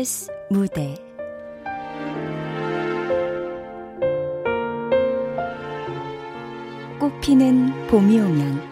KBS 0.00 0.30
무대. 0.48 0.94
꽃피는 6.98 7.86
봄이 7.88 8.18
오면. 8.18 8.62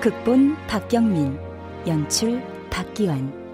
극본 0.00 0.56
박경민 0.66 1.38
연출 1.86 2.42
박기환 2.70 3.45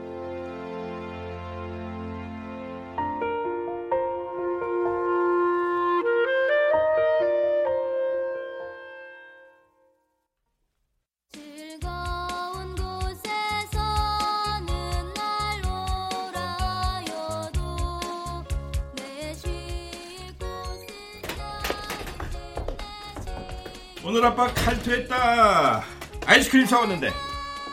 아이스크림 26.42 26.66
사왔는데. 26.66 27.08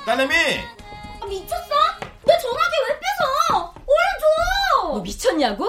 딸내미. 0.05 0.33
아, 1.21 1.25
미쳤어? 1.25 1.69
내 2.25 2.37
전화기 2.37 2.75
왜 2.87 2.99
뺏어? 2.99 3.73
얼른 3.73 4.19
줘. 4.19 4.87
뭐 4.89 5.01
미쳤냐고? 5.01 5.67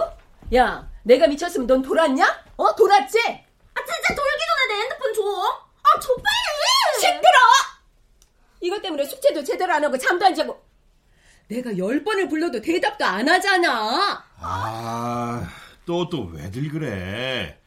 야, 0.54 0.86
내가 1.02 1.26
미쳤으면 1.26 1.66
넌 1.66 1.80
돌았냐? 1.80 2.44
어, 2.58 2.76
돌았지? 2.76 3.18
아 3.18 3.80
진짜 3.84 4.14
돌기 4.14 4.44
전에 4.46 4.74
내 4.74 4.82
핸드폰 4.82 5.14
줘. 5.14 5.20
아줘 5.82 6.08
빨리. 6.14 7.00
시끄러. 7.00 7.38
이것 8.60 8.82
때문에 8.82 9.04
숙제도 9.06 9.42
제대로 9.44 9.72
안 9.72 9.82
하고 9.82 9.96
잠도 9.96 10.26
안 10.26 10.34
자고. 10.34 10.62
내가 11.48 11.76
열 11.78 12.04
번을 12.04 12.28
불러도 12.28 12.60
대답도 12.60 13.02
안 13.04 13.26
하잖아. 13.26 14.22
아, 14.38 15.48
또 15.86 16.06
또 16.10 16.24
왜들 16.34 16.68
그래? 16.68 17.58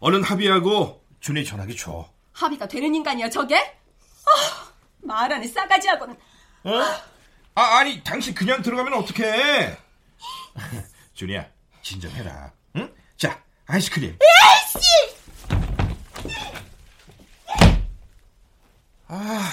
얼른 0.00 0.22
합의하고 0.22 1.04
준이 1.20 1.44
전화기 1.44 1.76
줘. 1.76 2.08
합의가 2.32 2.66
되는 2.66 2.94
인간이야 2.94 3.28
저게? 3.28 3.78
아, 5.10 5.22
말하는 5.22 5.48
싸가지하고는. 5.48 6.14
어? 6.64 6.70
아 7.56 7.78
아니 7.78 8.02
당신 8.04 8.32
그냥 8.34 8.62
들어가면 8.62 8.94
어떡해? 8.94 9.76
준이야 11.14 11.46
진정해라. 11.82 12.52
응? 12.76 12.94
자 13.16 13.42
아이스크림. 13.66 14.16
에이씨! 14.20 14.88
아, 19.08 19.50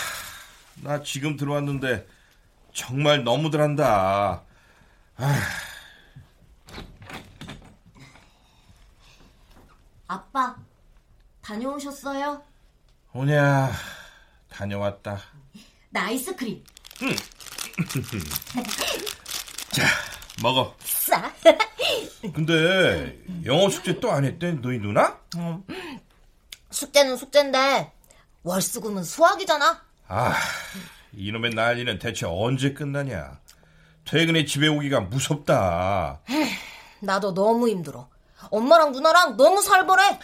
나 0.83 1.01
지금 1.01 1.35
들어왔는데 1.35 2.07
정말 2.73 3.23
너무들 3.23 3.59
한다. 3.59 4.43
아. 5.17 5.39
아빠 10.07 10.55
다녀오셨어요? 11.41 12.43
오냐 13.13 13.71
다녀왔다. 14.49 15.19
나 15.89 16.05
아이스크림. 16.07 16.63
자 19.71 19.83
먹어. 20.41 20.75
싸. 20.83 21.31
근데 22.33 23.17
영어 23.45 23.69
숙제 23.69 23.99
또 23.99 24.11
안 24.11 24.25
했대 24.25 24.51
너희 24.53 24.79
누나? 24.79 25.17
숙제는 26.71 27.15
숙제인데 27.17 27.91
월수금은 28.43 29.03
수학이잖아. 29.03 29.81
아 30.07 30.35
이놈의 31.13 31.51
난리는 31.51 31.99
대체 31.99 32.25
언제 32.27 32.73
끝나냐? 32.73 33.39
퇴근에 34.05 34.45
집에 34.45 34.67
오기가 34.67 35.01
무섭다. 35.01 36.21
나도 37.01 37.33
너무 37.33 37.67
힘들어. 37.69 38.09
엄마랑 38.51 38.91
누나랑 38.91 39.37
너무 39.37 39.61
살벌해. 39.61 40.19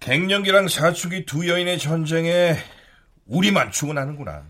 갱년기랑 0.00 0.68
사춘기 0.68 1.24
두 1.24 1.48
여인의 1.48 1.78
전쟁에 1.78 2.56
우리만 3.26 3.70
죽어나는구나. 3.72 4.44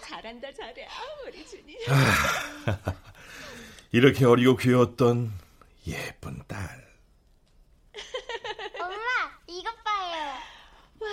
잘한다 0.00 0.52
잘해. 0.52 0.84
아, 0.86 1.02
우리 1.26 1.46
준이. 1.46 1.76
이렇게 3.92 4.24
어리고 4.24 4.56
귀여웠던 4.56 5.32
예쁜 5.86 6.42
딸. 6.46 6.88
엄마, 8.80 8.96
이것 9.46 9.72
봐요. 9.84 10.34
와, 11.00 11.08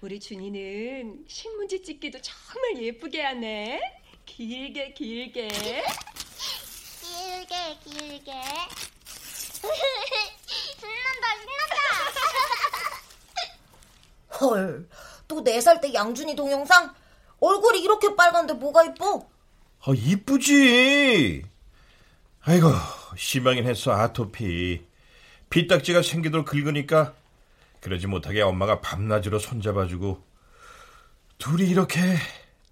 우리 0.00 0.18
준이는 0.18 1.24
신문지 1.28 1.82
찍기도 1.82 2.18
정말 2.22 2.82
예쁘게 2.82 3.22
하네. 3.22 3.80
길게 4.26 4.94
길게. 4.94 5.48
길게, 7.00 7.78
길게. 7.84 8.32
신난다, 10.78 11.26
신난다. 11.40 11.57
헐, 14.40 14.88
또 15.26 15.42
네 15.42 15.58
살 15.60 15.80
때 15.80 15.92
양준이 15.92 16.34
동영상? 16.36 16.94
얼굴이 17.40 17.80
이렇게 17.80 18.14
빨간데 18.16 18.54
뭐가 18.54 18.84
이뻐? 18.84 19.28
아, 19.80 19.92
이쁘지. 19.94 21.44
아이고, 22.42 22.68
심하긴 23.16 23.66
했어, 23.66 23.92
아토피. 23.92 24.84
피딱지가 25.50 26.02
생기도록 26.02 26.46
긁으니까 26.46 27.14
그러지 27.80 28.06
못하게 28.06 28.42
엄마가 28.42 28.80
밤낮으로 28.80 29.38
손잡아주고 29.38 30.22
둘이 31.38 31.68
이렇게 31.70 32.00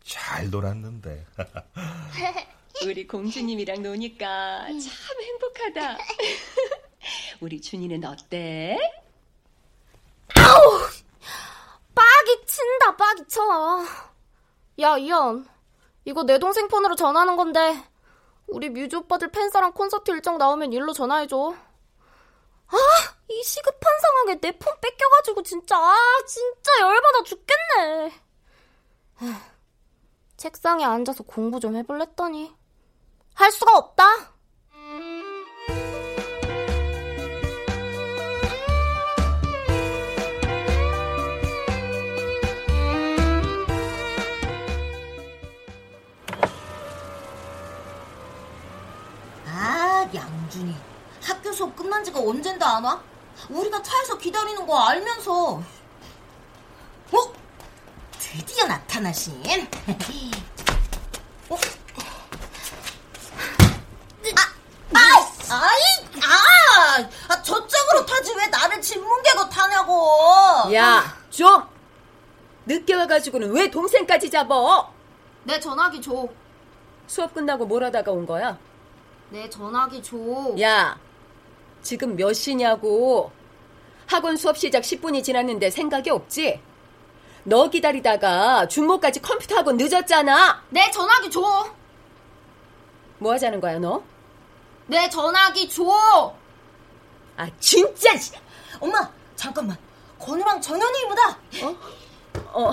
잘 0.02 0.50
놀았는데. 0.50 1.26
우리 2.84 3.06
공주님이랑 3.06 3.82
노니까 3.82 4.66
참 4.68 5.20
행복하다. 5.22 5.98
우리 7.40 7.60
준이는 7.60 8.04
어때? 8.04 8.76
빡이 11.94 12.44
쳐. 13.28 13.42
야, 14.80 14.96
이현. 14.98 15.46
이거 16.04 16.22
내 16.24 16.38
동생 16.38 16.68
폰으로 16.68 16.94
전화하는 16.94 17.36
건데, 17.36 17.82
우리 18.48 18.68
뮤즈 18.70 18.96
오빠들 18.96 19.30
팬사랑 19.32 19.72
콘서트 19.72 20.10
일정 20.10 20.38
나오면 20.38 20.72
일로 20.72 20.92
전화해줘. 20.92 21.54
아, 22.68 22.76
이 23.28 23.42
시급한 23.42 23.80
상황에 24.00 24.40
내 24.40 24.52
폰 24.52 24.74
뺏겨가지고 24.80 25.42
진짜, 25.42 25.76
아, 25.78 25.94
진짜 26.26 26.70
열받아 26.80 27.22
죽겠네. 27.24 28.12
책상에 30.36 30.84
앉아서 30.84 31.22
공부 31.24 31.58
좀 31.60 31.76
해볼랬더니, 31.76 32.54
할 33.34 33.50
수가 33.52 33.76
없다. 33.76 34.04
아, 50.06 50.10
양준이. 50.14 50.74
학교 51.22 51.52
수업 51.52 51.74
끝난 51.74 52.04
지가 52.04 52.20
언젠데 52.20 52.64
안 52.64 52.84
와? 52.84 53.02
우리가 53.48 53.82
차에서 53.82 54.16
기다리는 54.16 54.64
거 54.66 54.78
알면서. 54.78 55.56
어? 55.56 55.62
드디어 58.18 58.66
나타나신. 58.66 59.42
어? 61.48 61.56
아, 64.36 64.40
아, 64.94 65.00
아이, 65.50 65.82
아, 66.22 67.08
아, 67.28 67.42
저쪽으로 67.42 68.06
타지 68.06 68.32
왜 68.36 68.46
나를 68.46 68.80
진문개고 68.80 69.48
타냐고. 69.48 70.72
야, 70.74 71.16
줘. 71.30 71.68
늦게 72.64 72.94
와가지고는 72.94 73.52
왜 73.52 73.70
동생까지 73.70 74.30
잡어? 74.30 74.92
내 75.44 75.58
전화기 75.58 76.00
줘. 76.00 76.28
수업 77.06 77.34
끝나고 77.34 77.66
뭘 77.66 77.84
하다가 77.84 78.10
온 78.12 78.26
거야? 78.26 78.58
내 79.30 79.48
전화기 79.50 80.02
줘. 80.02 80.16
야, 80.60 80.98
지금 81.82 82.16
몇 82.16 82.32
시냐고. 82.32 83.30
학원 84.06 84.36
수업 84.36 84.56
시작 84.56 84.82
10분이 84.82 85.22
지났는데 85.24 85.70
생각이 85.70 86.10
없지? 86.10 86.60
너 87.44 87.68
기다리다가 87.68 88.66
준모까지 88.68 89.20
컴퓨터 89.20 89.56
학원 89.56 89.76
늦었잖아. 89.76 90.62
내 90.70 90.90
전화기 90.90 91.30
줘. 91.30 91.40
뭐 93.18 93.32
하자는 93.32 93.60
거야, 93.60 93.78
너? 93.78 94.02
내 94.86 95.08
전화기 95.08 95.68
줘. 95.68 96.34
아, 97.36 97.48
진짜! 97.58 98.10
엄마, 98.80 99.10
잠깐만. 99.34 99.76
건우랑 100.18 100.60
정연이 100.60 101.00
이모다. 101.02 101.38
어. 101.64 101.76
어, 102.52 102.72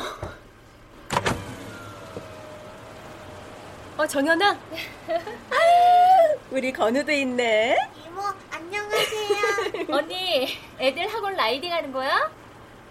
정연아? 3.98 4.50
아유, 5.08 6.40
우리 6.52 6.74
건우도 6.74 7.12
있네. 7.12 7.78
이모, 8.06 8.22
안녕하세요. 8.52 9.88
언니, 9.96 10.58
애들 10.80 11.08
학원 11.08 11.36
riding 11.36 11.72
하는 11.72 11.92
거야? 11.92 12.30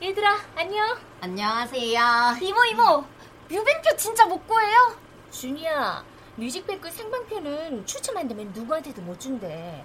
얘들아, 0.02 0.38
안녕. 0.56 0.96
안녕하세요. 1.20 2.36
이모 2.40 2.64
이모 2.64 3.04
뮤뱅표 3.48 3.96
진짜 3.96 4.24
못 4.26 4.46
구해요? 4.48 4.96
준이야, 5.30 6.02
뮤직뱅크 6.36 6.90
생방표는 6.90 7.84
추첨 7.86 8.16
안 8.16 8.26
되면 8.26 8.50
누구한테도 8.54 9.02
못 9.02 9.20
준대. 9.20 9.84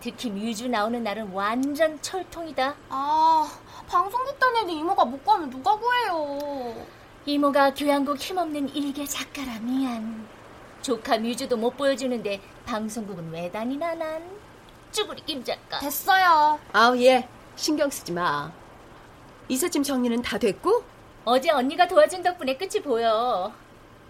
특히 0.00 0.28
뮤즈 0.30 0.64
나오는 0.64 1.02
날은 1.02 1.30
완전 1.32 2.00
철통이다. 2.02 2.74
아 2.90 3.58
방송국 3.86 4.38
다니는 4.38 4.70
이모가 4.70 5.04
못 5.04 5.24
구하면 5.24 5.48
누가 5.48 5.74
구해요? 5.78 6.86
이모가 7.24 7.72
교양곡 7.72 8.18
힘없는 8.18 8.74
일개 8.74 9.06
작가라 9.06 9.58
미안. 9.60 10.26
조카 10.84 11.16
뮤즈도 11.16 11.56
못 11.56 11.78
보여주는데 11.78 12.42
방송국은 12.66 13.30
왜 13.32 13.50
다니나 13.50 13.94
난. 13.94 14.22
쭈구리 14.92 15.22
김 15.24 15.42
작가. 15.42 15.78
됐어요. 15.78 16.60
아우 16.74 16.94
예 16.98 17.26
신경 17.56 17.88
쓰지 17.88 18.12
마. 18.12 18.52
이삿짐 19.48 19.82
정리는 19.82 20.20
다 20.20 20.36
됐고 20.36 20.84
어제 21.24 21.50
언니가 21.50 21.88
도와준 21.88 22.22
덕분에 22.22 22.58
끝이 22.58 22.82
보여. 22.82 23.50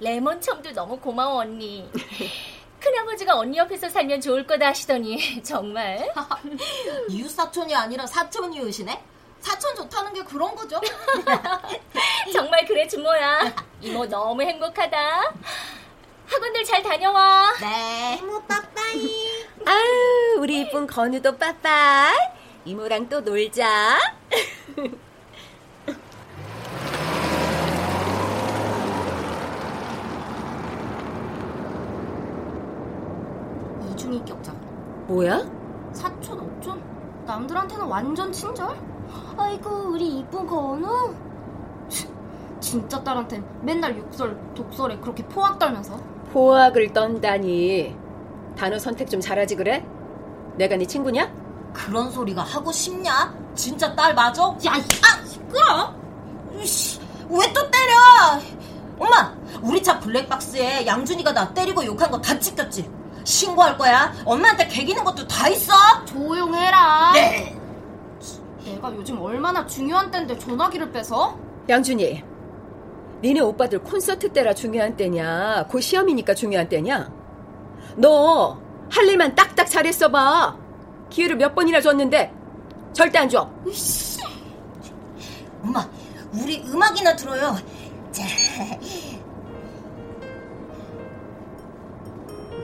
레몬 0.01 0.41
첨도 0.41 0.73
너무 0.73 0.99
고마워 0.99 1.43
언니. 1.43 1.89
큰아버지가 2.81 3.37
언니 3.39 3.57
옆에서 3.57 3.89
살면 3.89 4.21
좋을 4.21 4.45
거다 4.45 4.67
하시더니 4.67 5.41
정말 5.47 6.13
이웃 7.09 7.29
사촌이 7.31 7.73
아니라 7.73 8.05
사촌 8.05 8.53
이웃이네. 8.53 9.01
사촌 9.39 9.77
좋다는 9.77 10.13
게 10.13 10.25
그런 10.25 10.53
거죠? 10.57 10.81
정말 12.33 12.65
그래 12.67 12.85
준모야. 12.89 13.55
이모 13.81 14.07
너무 14.09 14.43
행복하다. 14.43 15.35
학원들 16.27 16.65
잘 16.65 16.83
다녀와. 16.83 17.53
네. 17.61 18.19
이모 18.21 18.41
빠빠이. 18.43 19.09
아유 19.67 20.37
우리 20.41 20.61
이쁜 20.63 20.87
건우도 20.87 21.37
빠빠이 21.37 22.15
이모랑 22.65 23.09
또 23.09 23.21
놀자. 23.21 23.99
이중이 33.93 34.25
격자. 34.25 34.53
뭐야? 35.07 35.43
사촌 35.93 36.41
오촌? 36.41 36.83
남들한테는 37.27 37.87
완전 37.87 38.33
친절? 38.33 38.77
아이고 39.37 39.71
우리 39.93 40.19
이쁜 40.21 40.47
건우. 40.47 41.15
진짜 42.61 43.03
딸한텐 43.05 43.45
맨날 43.63 43.97
욕설 43.99 44.39
독설에 44.55 44.97
그렇게 44.99 45.23
포악 45.27 45.59
떨면서 45.59 45.99
포악을 46.35 46.93
떤다니. 46.93 47.95
단어 48.59 48.77
선택 48.77 49.09
좀 49.09 49.21
잘하지 49.21 49.55
그래? 49.55 49.87
내가 50.57 50.77
네 50.77 50.85
친구냐? 50.85 51.33
그런 51.73 52.11
소리가 52.11 52.43
하고 52.43 52.73
싶냐? 52.73 53.33
진짜 53.55 53.95
딸 53.95 54.15
맞아? 54.15 54.43
야, 54.67 54.77
이- 54.77 55.01
아, 55.05 55.25
시끄러. 55.25 55.95
왜 57.31 57.53
또 57.53 57.71
때려? 57.71 57.95
엄마, 58.99 59.33
우리 59.63 59.81
차 59.83 59.99
블랙박스에 60.01 60.85
양준이가 60.87 61.33
나 61.33 61.53
때리고 61.55 61.85
욕한 61.85 62.11
거 62.11 62.21
다 62.21 62.37
찍혔지? 62.39 62.91
신고할 63.25 63.79
거야. 63.79 64.13
엄마한테 64.25 64.67
개기는 64.69 65.03
것도 65.05 65.27
다 65.29 65.49
있어. 65.49 65.73
조용해라. 66.05 67.13
네. 67.15 67.57
내가 68.65 68.93
요즘 68.95 69.21
얼마나 69.21 69.65
중요한 69.67 70.11
때인데 70.11 70.37
전화기를 70.39 70.91
빼서? 70.91 71.37
양준이, 71.69 72.23
니네 73.23 73.41
오빠들 73.41 73.81
콘서트 73.81 74.33
때라 74.33 74.55
중요한 74.55 74.97
때냐? 74.97 75.67
곧 75.71 75.81
시험이니까 75.81 76.35
중요한 76.35 76.69
때냐? 76.69 77.11
너 77.97 78.65
할 78.91 79.09
일만 79.09 79.35
딱딱 79.35 79.69
잘했어 79.69 80.09
봐. 80.09 80.57
기회를 81.11 81.37
몇 81.37 81.55
번이나 81.55 81.81
줬는데 81.81 82.33
절대 82.93 83.19
안 83.19 83.29
줘. 83.29 83.51
으이씨. 83.67 84.21
엄마, 85.63 85.89
우리 86.33 86.63
음악이나 86.69 87.17
들어요. 87.17 87.57
자. 88.13 88.23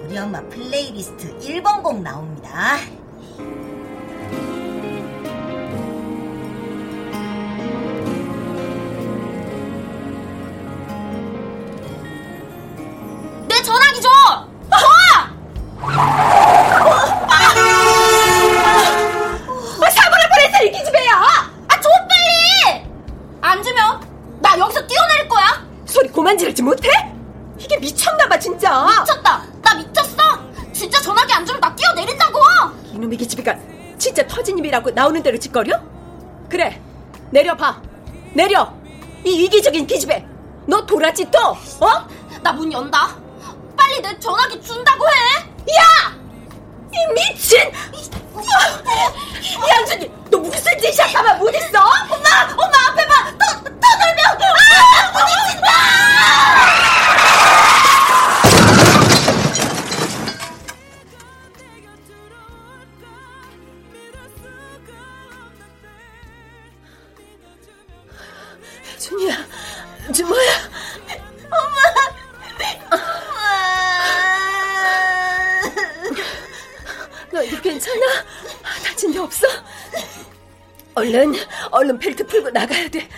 우리 0.04 0.18
엄마 0.18 0.40
플레이리스트 0.48 1.36
1번 1.38 1.82
곡 1.82 2.00
나옵니다. 2.00 2.76
고만 26.12 26.36
지르지 26.36 26.62
못해? 26.62 26.88
이게 27.58 27.76
미쳤나봐 27.78 28.38
진짜. 28.38 28.86
미쳤다. 29.00 29.42
나 29.62 29.74
미쳤어. 29.74 30.16
진짜 30.72 31.00
전화기 31.00 31.32
안 31.32 31.44
주면 31.44 31.60
나 31.60 31.74
뛰어내린다고. 31.74 32.38
이놈의 32.92 33.18
기집애가 33.18 33.54
진짜 33.98 34.26
터진 34.26 34.58
입이라고 34.58 34.90
나오는 34.90 35.22
대로 35.22 35.38
짓거려? 35.38 35.78
그래 36.48 36.80
내려봐 37.30 37.80
내려 38.34 38.72
이 39.24 39.44
이기적인 39.44 39.86
기집애 39.86 40.26
너 40.66 40.84
돌았지 40.84 41.30
또? 41.30 41.38
어? 41.84 42.08
나 42.42 42.52
문 42.52 42.72
연다. 42.72 43.14
빨리 43.76 44.00
내 44.02 44.18
전화기 44.18 44.60
준다고 44.62 45.04
해. 45.06 45.12
야! 45.74 46.16
이 46.92 47.12
미친! 47.14 47.58
양준이, 49.68 50.10
너 50.30 50.38
무슨 50.38 50.78
짓이야? 50.78 51.06
가만 51.12 51.38
못 51.38 51.54
있어? 51.54 51.78
엄마! 51.78 52.52
엄마 52.52 52.88
앞에 52.90 53.06
봐! 53.06 53.24
더, 53.38 53.62
더 53.62 53.70
놀면! 53.70 54.59
준이야, 68.98 69.34
준모야. 70.14 70.70
너희 77.32 77.60
괜찮아? 77.62 78.06
다친 78.84 79.12
데 79.12 79.18
없어? 79.20 79.46
얼른, 80.94 81.32
얼른 81.70 81.98
벨트 81.98 82.26
풀고 82.26 82.50
나가야 82.50 82.88
돼. 82.88 83.08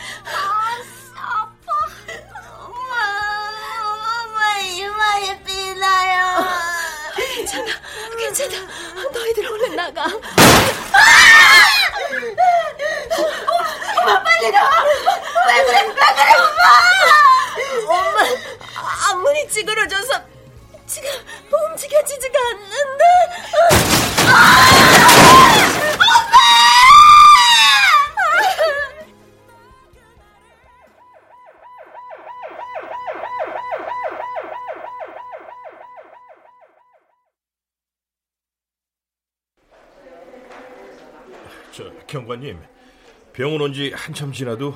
괜찮아. 8.33 8.67
너희들 9.13 9.47
얼른 9.47 9.77
나가. 9.77 10.05
엄마, 14.01 14.23
빨리 14.23 14.51
나와! 14.51 14.71
왜 15.49 15.65
그래, 15.65 15.83
왜 15.83 15.93
그래, 15.93 16.35
엄마! 16.39 17.95
엄마, 17.95 18.21
앞문이 19.11 19.49
찌그러져서 19.51 20.23
지금 20.87 21.11
움직여지지가 21.51 22.39
않는데. 22.39 23.05
저 41.73 41.85
경관님 42.07 42.59
병원 43.33 43.61
온 43.63 43.73
지 43.73 43.93
한참 43.95 44.33
지나도 44.33 44.75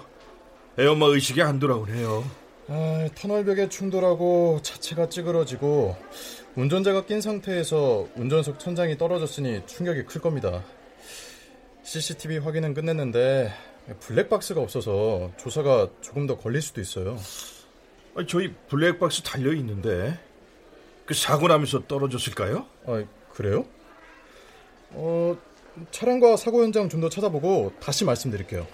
애엄마 0.79 1.07
의식이 1.07 1.43
안 1.43 1.59
돌아오네요. 1.59 2.25
아, 2.69 3.09
터널벽에 3.15 3.69
충돌하고 3.69 4.61
차체가 4.63 5.09
찌그러지고 5.09 5.97
운전자가 6.57 7.05
낀 7.05 7.21
상태에서 7.21 8.09
운전석 8.17 8.59
천장이 8.59 8.97
떨어졌으니 8.99 9.65
충격이 9.67 10.05
클 10.05 10.21
겁니다. 10.21 10.65
CCTV 11.83 12.39
확인은 12.39 12.75
끝냈는데 12.75 13.53
블랙박스가 14.01 14.61
없어서 14.61 15.31
조사가 15.37 15.91
조금 16.01 16.27
더 16.27 16.37
걸릴 16.37 16.61
수도 16.61 16.81
있어요. 16.81 17.17
아니, 18.17 18.27
저희 18.27 18.53
블랙박스 18.69 19.23
달려 19.23 19.53
있는데 19.53 20.19
그 21.05 21.15
사고 21.15 21.47
나면서 21.47 21.87
떨어졌을까요? 21.87 22.67
아, 22.87 23.05
그래요? 23.33 23.65
어, 24.91 25.37
차량과 25.91 26.37
사고 26.37 26.63
현장 26.63 26.89
좀 26.89 27.01
더 27.01 27.09
찾아보고 27.09 27.73
다시 27.81 28.05
말씀드릴게요. 28.05 28.67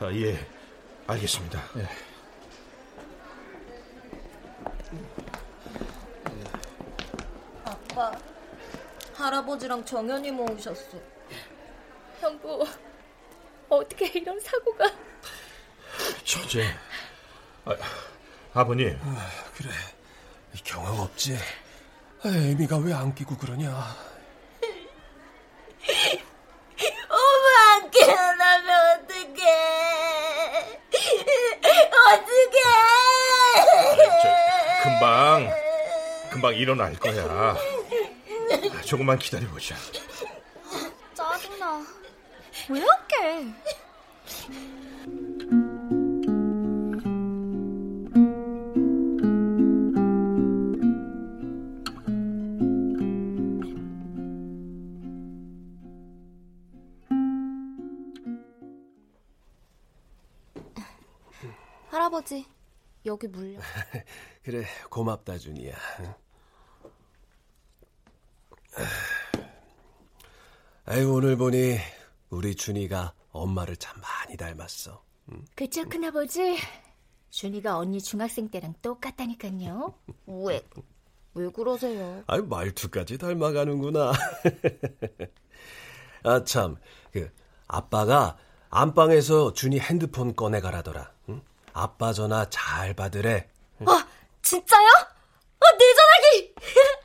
아, 0.00 0.10
예, 0.12 0.38
알겠습니다. 1.06 1.60
아빠, 7.64 8.12
할아버지랑 9.14 9.84
정연이 9.84 10.30
모으셨어. 10.30 10.98
형부 12.20 12.66
어떻게 13.68 14.06
이런 14.18 14.38
사고가 14.40 14.90
처제. 16.24 16.64
아, 17.64 17.74
아버님. 18.54 18.98
아, 19.02 19.28
그래. 19.56 19.70
경황 20.64 21.00
없지. 21.00 21.36
아, 22.24 22.28
애미가 22.28 22.78
왜 22.78 22.92
안 22.92 23.14
끼고 23.14 23.36
그러냐. 23.36 23.72
금방 36.42 36.56
일어날 36.56 36.92
거야. 36.94 37.54
조금만 38.84 39.16
기다려보자. 39.16 39.76
짜증나. 41.14 41.86
왜 42.68 42.80
이렇게? 42.80 43.46
할아버지, 61.88 62.44
여기 63.06 63.28
물려. 63.28 63.60
그래, 64.42 64.64
고맙다, 64.90 65.38
준이야. 65.38 65.76
아이 70.92 71.04
오늘 71.04 71.38
보니 71.38 71.78
우리 72.28 72.54
준이가 72.54 73.14
엄마를 73.30 73.76
참 73.76 73.98
많이 74.02 74.36
닮았어. 74.36 75.02
응? 75.30 75.42
그쵸, 75.54 75.88
큰아버지? 75.88 76.58
준이가 77.30 77.78
언니 77.78 77.98
중학생 77.98 78.50
때랑 78.50 78.74
똑같다니까요. 78.82 79.94
왜? 80.26 80.62
왜 81.32 81.48
그러세요? 81.48 82.22
아이 82.26 82.42
말투까지 82.42 83.16
닮아가는구나. 83.16 84.12
아 86.24 86.44
참, 86.44 86.76
그 87.10 87.30
아빠가 87.66 88.36
안방에서 88.68 89.54
준이 89.54 89.80
핸드폰 89.80 90.36
꺼내 90.36 90.60
가라더라. 90.60 91.10
응? 91.30 91.40
아빠 91.72 92.12
전화 92.12 92.50
잘 92.50 92.92
받으래. 92.92 93.48
아, 93.86 94.06
진짜요? 94.42 94.88
아, 94.88 95.64
내 95.78 95.84
전화기! 95.94 96.54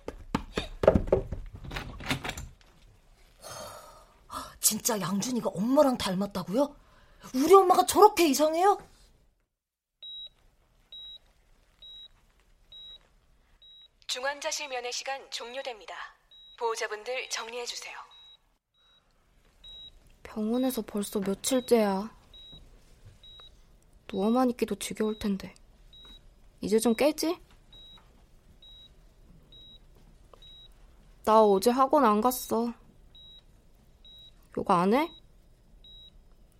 진짜 4.68 5.00
양준이가 5.00 5.52
엄마랑 5.52 5.98
닮았다고요? 5.98 6.76
우리 7.36 7.54
엄마가 7.54 7.86
저렇게 7.86 8.28
이상해요? 8.28 8.78
중환자실 14.08 14.68
면회 14.68 14.92
시간 14.92 15.32
종료됩니다. 15.32 15.96
보호자분들 16.60 17.30
정리해 17.30 17.66
주세요. 17.66 17.96
병원에서 20.24 20.82
벌써 20.82 21.22
며칠째야. 21.22 22.14
누워만 24.12 24.50
있기도 24.50 24.76
지겨울 24.76 25.18
텐데. 25.18 25.56
이제 26.60 26.78
좀 26.78 26.94
깨지? 26.94 27.40
나 31.24 31.42
어제 31.42 31.72
학원 31.72 32.04
안 32.04 32.20
갔어. 32.20 32.74
욕안 34.58 34.94
해? 34.94 35.12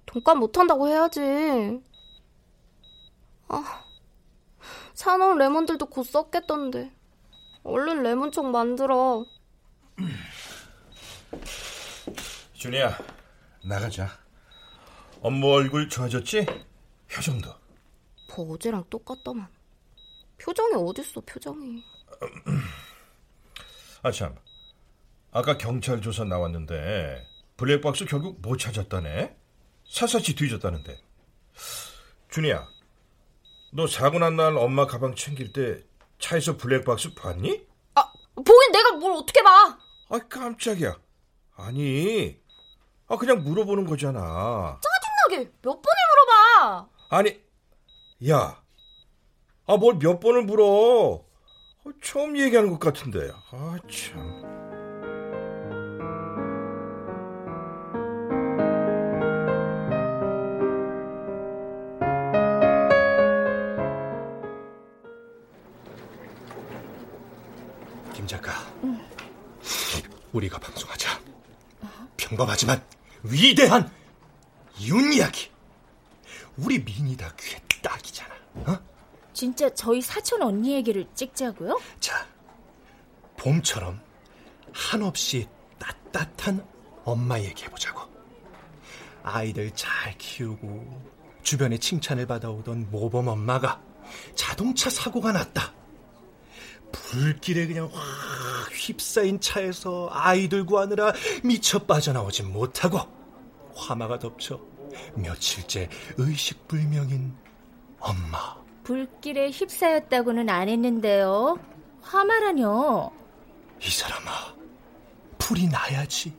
돈값 0.06 0.38
못한다고 0.38 0.88
해야지. 0.88 1.22
아, 3.48 3.84
사놓은 4.94 5.38
레몬들도 5.38 5.88
곧 5.88 6.04
썩겠던데. 6.04 6.94
얼른 7.64 8.04
레몬청 8.04 8.52
만들어. 8.52 9.26
준이야, 12.54 12.98
나가자. 13.66 14.10
엄마 15.22 15.48
얼굴 15.48 15.90
좋아졌지? 15.90 16.46
표정도. 17.12 17.54
뭐 18.36 18.54
어제랑 18.54 18.86
똑같더만. 18.90 19.48
표정이 20.38 20.76
어딨어, 20.76 21.22
표정이. 21.26 21.84
아, 24.04 24.12
참. 24.12 24.36
아까 25.32 25.58
경찰 25.58 26.00
조사 26.00 26.24
나왔는데, 26.24 27.26
블랙박스 27.58 28.06
결국 28.06 28.40
못 28.42 28.58
찾았다네? 28.58 29.36
사사치 29.90 30.36
뒤졌다는데. 30.36 31.00
준이야, 32.30 32.68
너 33.74 33.88
사고 33.88 34.20
난 34.20 34.36
날 34.36 34.56
엄마 34.58 34.86
가방 34.86 35.16
챙길 35.16 35.54
때 35.54 35.84
차에서 36.20 36.58
블랙박스 36.58 37.14
봤니? 37.16 37.66
아, 37.96 38.12
보긴 38.36 38.72
내가 38.72 38.92
뭘 38.98 39.12
어떻게 39.14 39.42
봐! 39.42 39.78
아, 40.10 40.20
깜짝이야. 40.30 41.00
아니, 41.56 42.40
아, 43.08 43.18
그냥 43.18 43.44
물어보는 43.44 43.86
거잖아. 43.86 44.80
짜증나게 45.30 45.52
몇 45.62 45.82
번을 45.82 45.82
물어봐! 45.82 46.90
아니, 47.10 47.42
야, 48.30 48.62
아, 49.66 49.78
뭘 49.78 49.98
몇 50.00 50.20
번을 50.20 50.44
물어? 50.44 51.26
아, 51.86 51.90
처음 52.04 52.38
얘기하는 52.38 52.70
것 52.72 52.80
같은데. 52.80 53.32
아, 53.52 53.78
참. 53.90 54.57
작가, 68.28 68.52
우리가 70.34 70.60
방송하자. 70.60 71.20
평범하지만 72.18 72.84
위대한 73.24 73.90
이웃 74.80 75.14
이야기. 75.14 75.50
우리 76.58 76.84
미니다 76.84 77.34
귀에 77.40 77.60
딱이잖아. 77.82 78.36
어? 78.56 78.80
진짜 79.34 79.74
저희 79.74 80.02
사촌 80.02 80.42
언니 80.42 80.74
얘기를 80.74 81.08
찍자고요? 81.14 81.80
자, 82.00 82.28
봄처럼 83.38 84.02
한없이 84.74 85.48
따뜻한 85.80 86.66
엄마 87.06 87.40
얘기해보자고. 87.40 88.02
아이들 89.24 89.72
잘 89.72 90.18
키우고 90.18 91.18
주변에 91.44 91.78
칭찬을 91.78 92.26
받아오던 92.28 92.92
모범 92.92 93.28
엄마가 93.28 93.82
자동차 94.36 94.90
사고가 94.90 95.32
났다. 95.32 95.77
불길에 96.92 97.68
그냥 97.68 97.90
확 97.92 98.72
휩싸인 98.72 99.40
차에서 99.40 100.10
아이들 100.12 100.66
구하느라 100.66 101.14
미쳐 101.44 101.80
빠져나오지 101.80 102.44
못하고 102.44 103.00
화마가 103.76 104.20
덮쳐 104.20 104.60
며칠째 105.16 105.90
의식불명인 106.18 107.36
엄마. 108.00 108.56
불길에 108.84 109.50
휩싸였다고는 109.50 110.50
안 110.50 110.70
했는데요. 110.70 111.60
화마라뇨. 112.02 113.12
이 113.82 113.90
사람아, 113.90 114.32
불이 115.38 115.68
나야지. 115.68 116.34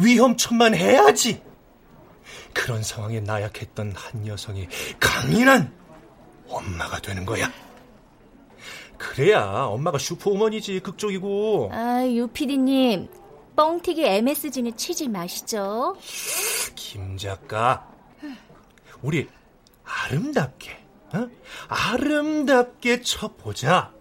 위험천만 0.00 0.74
해야지. 0.74 1.42
그런 2.54 2.82
상황에 2.82 3.20
나약했던 3.20 3.92
한 3.94 4.26
여성이 4.26 4.68
강인한 4.98 5.72
엄마가 6.48 7.00
되는 7.00 7.26
거야. 7.26 7.50
그래야 9.12 9.64
엄마가 9.66 9.98
슈퍼우먼이지 9.98 10.80
극적이고. 10.80 11.70
아, 11.72 12.04
유피디님 12.06 13.08
뻥튀기 13.54 14.04
MSG는 14.04 14.76
치지 14.76 15.08
마시죠. 15.08 15.96
김 16.74 17.16
작가, 17.16 17.86
우리 19.02 19.28
아름답게, 19.84 20.70
어? 21.14 21.28
아름답게 21.68 23.02
쳐보자. 23.02 23.92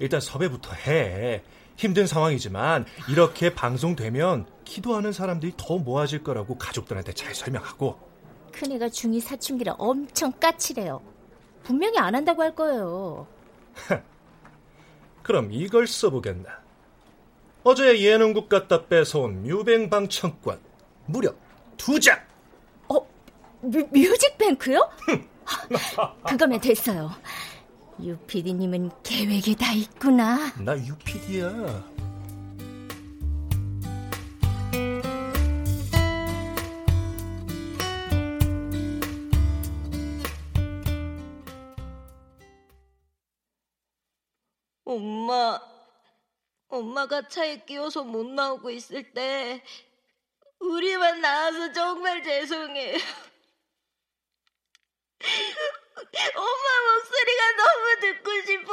일단 0.00 0.20
섭외부터 0.20 0.72
해. 0.74 1.42
힘든 1.76 2.06
상황이지만 2.06 2.86
이렇게 3.08 3.54
방송되면 3.54 4.46
기도하는 4.64 5.12
사람들이 5.12 5.52
더 5.56 5.76
모아질 5.78 6.22
거라고 6.22 6.56
가족들한테 6.56 7.12
잘 7.12 7.34
설명하고. 7.34 7.98
큰애가 8.52 8.88
중2 8.88 9.20
사춘기라 9.20 9.74
엄청 9.78 10.32
까칠해요. 10.32 11.02
분명히 11.64 11.98
안 11.98 12.14
한다고 12.14 12.42
할 12.42 12.54
거예요. 12.54 13.26
그럼 15.26 15.48
이걸 15.50 15.88
써보겠나. 15.88 16.60
어제 17.64 18.00
예능국 18.00 18.48
갖다 18.48 18.86
뺏어온 18.86 19.42
뮤뱅방청권 19.42 20.60
무려 21.06 21.34
두 21.76 21.98
장. 21.98 22.16
어, 22.88 23.04
뮤, 23.60 23.82
뮤직뱅크요? 23.90 24.88
그거면 26.28 26.60
됐어요. 26.60 27.10
유피디님은 28.00 28.92
계획이 29.02 29.56
다 29.56 29.72
있구나. 29.72 30.52
나 30.62 30.78
유피디야. 30.78 31.84
엄마, 44.96 45.60
엄마가 46.68 47.28
차에 47.28 47.66
끼어서 47.66 48.02
못 48.02 48.26
나오고 48.26 48.70
있을 48.70 49.12
때 49.12 49.62
우리만 50.58 51.20
나와서 51.20 51.70
정말 51.70 52.22
죄송해요. 52.22 52.94
엄마 56.34 56.94
목소리가 56.94 57.52
너무 57.56 58.00
듣고 58.00 58.40
싶어 58.46 58.65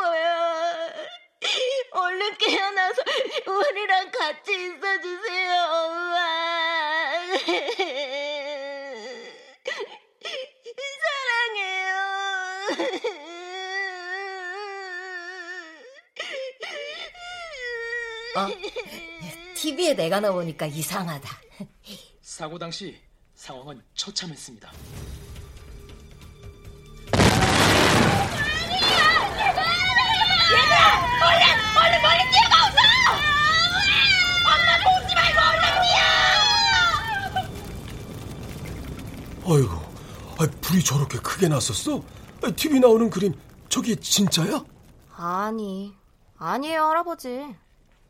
TV에 19.63 19.93
내가 19.93 20.19
나오니까 20.19 20.65
이상하다. 20.65 21.29
사고 22.21 22.59
당시 22.59 22.99
상황은 23.33 23.81
처참했습니다. 23.93 24.69
얘들아! 30.51 30.99
얼른! 31.23 31.43
얼른 31.79 32.01
멀리 32.01 32.19
뛰어가 32.29 32.53
없어! 32.65 32.77
엄마 34.51 34.69
보지 34.83 35.15
말고 35.15 35.39
얼른 35.47 35.63
뛰어! 39.45 39.53
어이구, 39.53 39.73
아, 40.39 40.47
불이 40.59 40.83
저렇게 40.83 41.19
크게 41.19 41.47
났었어? 41.47 42.03
아, 42.43 42.51
TV 42.51 42.81
나오는 42.81 43.09
그림 43.09 43.33
저게 43.69 43.95
진짜야? 43.95 44.61
아니, 45.15 45.95
아니에요, 46.37 46.83
할아버지. 46.83 47.62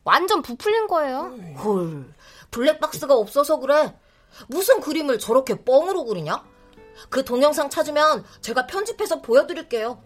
완전 0.04 0.42
부풀린 0.42 0.88
거예요. 0.88 1.36
헐, 1.64 2.14
블랙박스가 2.52 3.16
없어서 3.16 3.60
그래. 3.60 3.96
무슨 4.48 4.82
그림을 4.82 5.20
저렇게 5.20 5.64
뻥으로 5.64 6.06
그리냐? 6.06 6.44
그 7.10 7.24
동영상 7.24 7.70
찾으면 7.70 8.24
제가 8.42 8.68
편집해서 8.68 9.22
보여드릴게요. 9.22 10.02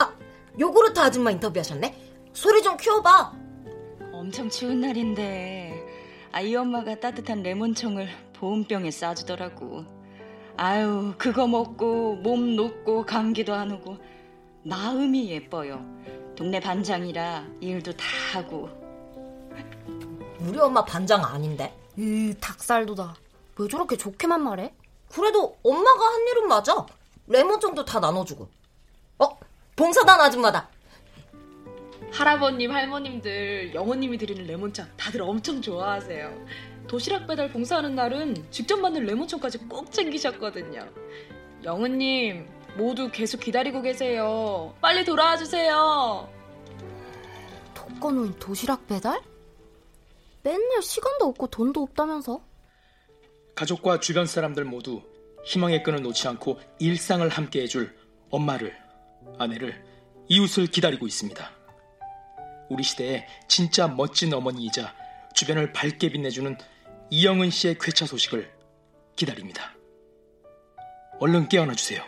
아, 0.00 0.12
요구르트 0.58 0.98
아줌마 1.00 1.30
인터뷰하셨네? 1.30 2.30
소리 2.32 2.62
좀 2.62 2.76
키워봐. 2.76 3.32
엄청 4.12 4.50
추운 4.50 4.80
날인데 4.80 5.86
아이 6.32 6.54
엄마가 6.54 6.98
따뜻한 7.00 7.42
레몬청을 7.42 8.08
보온병에 8.34 8.90
싸주더라고. 8.90 9.84
아유 10.56 11.14
그거 11.18 11.46
먹고 11.46 12.16
몸 12.16 12.56
녹고 12.56 13.06
감기도 13.06 13.54
안 13.54 13.70
오고 13.72 13.96
마음이 14.64 15.30
예뻐요. 15.30 15.84
동네 16.36 16.60
반장이라 16.60 17.46
일도 17.60 17.92
다 17.92 18.04
하고. 18.34 18.77
우리 20.40 20.58
엄마 20.58 20.84
반장 20.84 21.24
아닌데? 21.24 21.74
이 21.96 22.34
닭살도다. 22.40 23.16
왜 23.58 23.68
저렇게 23.68 23.96
좋게만 23.96 24.42
말해? 24.42 24.72
그래도 25.12 25.56
엄마가 25.64 26.04
한 26.04 26.26
일은 26.28 26.48
맞아. 26.48 26.86
레몬청도 27.26 27.84
다 27.84 27.98
나눠주고. 28.00 28.48
어? 29.18 29.38
봉사단 29.76 30.20
아줌마다. 30.20 30.68
할아버님, 32.12 32.70
할머님들, 32.72 33.74
영호님이 33.74 34.16
드리는 34.18 34.44
레몬차 34.46 34.86
다들 34.96 35.22
엄청 35.22 35.60
좋아하세요. 35.60 36.46
도시락 36.86 37.26
배달 37.26 37.50
봉사하는 37.50 37.94
날은 37.94 38.50
직접 38.50 38.78
만든 38.80 39.04
레몬청까지 39.04 39.58
꼭 39.68 39.92
챙기셨거든요. 39.92 40.88
영은님, 41.64 42.48
모두 42.76 43.10
계속 43.10 43.40
기다리고 43.40 43.82
계세요. 43.82 44.74
빨리 44.80 45.04
돌아와 45.04 45.36
주세요. 45.36 46.28
독거노인 47.74 48.38
도시락 48.38 48.86
배달? 48.86 49.20
맨날 50.48 50.82
시간도 50.82 51.26
없고 51.26 51.48
돈도 51.48 51.82
없다면서? 51.82 52.42
가족과 53.54 54.00
주변 54.00 54.24
사람들 54.24 54.64
모두 54.64 55.02
희망의 55.44 55.82
끈을 55.82 56.00
놓지 56.00 56.26
않고 56.26 56.58
일상을 56.78 57.28
함께 57.28 57.60
해줄 57.60 57.94
엄마를, 58.30 58.74
아내를, 59.38 59.84
이웃을 60.28 60.68
기다리고 60.68 61.06
있습니다. 61.06 61.50
우리 62.70 62.82
시대의 62.82 63.26
진짜 63.46 63.88
멋진 63.88 64.32
어머니이자 64.32 64.94
주변을 65.34 65.74
밝게 65.74 66.08
빛내주는 66.08 66.56
이영은 67.10 67.50
씨의 67.50 67.76
쾌차 67.78 68.06
소식을 68.06 68.50
기다립니다. 69.16 69.74
얼른 71.20 71.50
깨어나 71.50 71.74
주세요. 71.74 72.02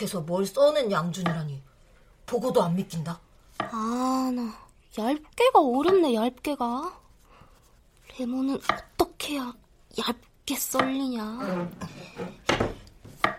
부엌에서 0.00 0.20
뭘 0.22 0.46
써낸 0.46 0.90
양준이라니. 0.90 1.62
보고도 2.26 2.62
안 2.62 2.74
믿긴다. 2.76 3.20
아, 3.58 4.30
나 4.34 4.54
얇게가 4.96 5.60
어렵네, 5.60 6.14
얇게가. 6.14 7.00
레몬은 8.18 8.58
어떻게 8.94 9.34
해야 9.34 9.52
얇게 9.98 10.56
썰리냐? 10.56 11.68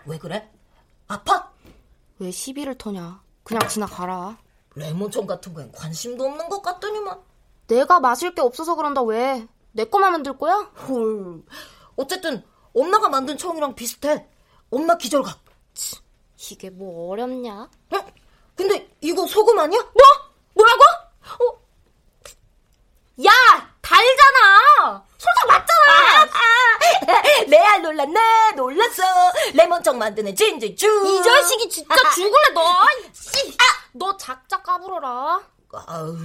왜 0.06 0.18
그래? 0.18 0.50
아파? 1.08 1.50
왜 2.18 2.30
시비를 2.30 2.76
터냐? 2.78 3.20
그냥 3.42 3.68
지나가라. 3.68 4.38
레몬청 4.74 5.26
같은 5.26 5.52
거엔 5.52 5.72
관심도 5.72 6.24
없는 6.24 6.48
것 6.48 6.62
같더니만. 6.62 7.20
내가 7.66 8.00
마실 8.00 8.34
게 8.34 8.40
없어서 8.40 8.74
그런다, 8.74 9.02
왜? 9.02 9.46
내 9.72 9.84
거만 9.84 10.12
만들 10.12 10.36
거야? 10.38 10.54
헐. 10.88 11.42
어쨌든 11.96 12.42
엄마가 12.74 13.08
만든 13.08 13.36
청이랑 13.36 13.74
비슷해. 13.74 14.28
엄마 14.70 14.96
기절각. 14.96 15.40
이게 16.50 16.70
뭐 16.70 17.12
어렵냐? 17.12 17.52
어? 17.90 18.06
근데 18.56 18.90
이거 19.00 19.26
소금 19.26 19.58
아니야? 19.58 19.80
뭐? 19.80 20.02
뭐라고? 20.54 20.82
어? 21.44 21.62
야, 23.24 23.30
달잖아. 23.80 25.04
솔직 25.18 25.46
맞잖아. 25.46 25.72
아, 25.88 26.22
아. 26.24 27.44
레알 27.46 27.82
놀랐네. 27.82 28.52
놀랐어. 28.56 29.02
레몬청 29.54 29.98
만드는 29.98 30.34
진주주. 30.34 30.86
이 31.06 31.22
자식이 31.22 31.68
진짜 31.68 31.94
죽을래 32.14 32.52
너. 32.54 32.62
씨. 33.12 33.50
아, 33.58 33.64
너 33.92 34.16
작작 34.16 34.62
까불어라. 34.62 35.40
아유, 35.86 36.16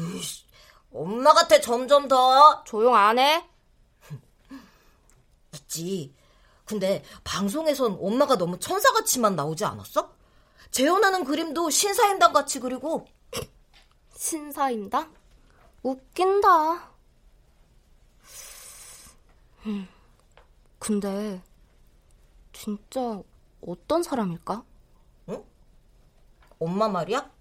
엄마 0.93 1.33
같아 1.33 1.59
점점 1.61 2.07
더. 2.07 2.63
조용 2.63 2.95
안 2.95 3.19
해? 3.19 3.45
있지. 5.53 6.13
근데 6.67 7.01
방송에선 7.23 7.97
엄마가 8.01 8.37
너무 8.37 8.59
천사같이만 8.59 9.37
나오지 9.37 9.63
않았어? 9.63 10.11
재현하는 10.69 11.23
그림도 11.23 11.69
신사임당 11.69 12.33
같이 12.33 12.59
그리고 12.59 13.07
신사임당? 14.13 15.13
웃긴다. 15.81 16.91
음, 19.67 19.87
근데 20.77 21.41
진짜 22.51 23.21
어떤 23.65 24.03
사람일까? 24.03 24.63
응? 25.29 25.43
엄마 26.59 26.89
말이야? 26.89 27.31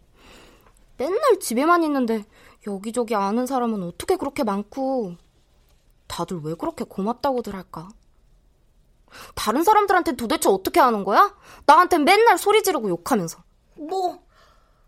맨날 0.99 1.41
집에만 1.41 1.83
있는데 1.83 2.25
여기저기 2.65 3.17
아는 3.17 3.47
사람은 3.47 3.83
어떻게 3.83 4.17
그렇게 4.17 4.45
많고 4.45 5.17
다들 6.07 6.41
왜 6.45 6.55
그렇게 6.55 6.85
고맙다고들 6.85 7.57
할까? 7.57 7.89
다른 9.35 9.65
사람들한테 9.65 10.17
도대체 10.17 10.49
어떻게 10.49 10.81
하는 10.81 11.05
거야? 11.05 11.35
나한텐 11.67 12.05
맨날 12.05 12.39
소리 12.39 12.63
지르고 12.63 12.89
욕하면서. 12.89 13.39
뭐, 13.77 14.23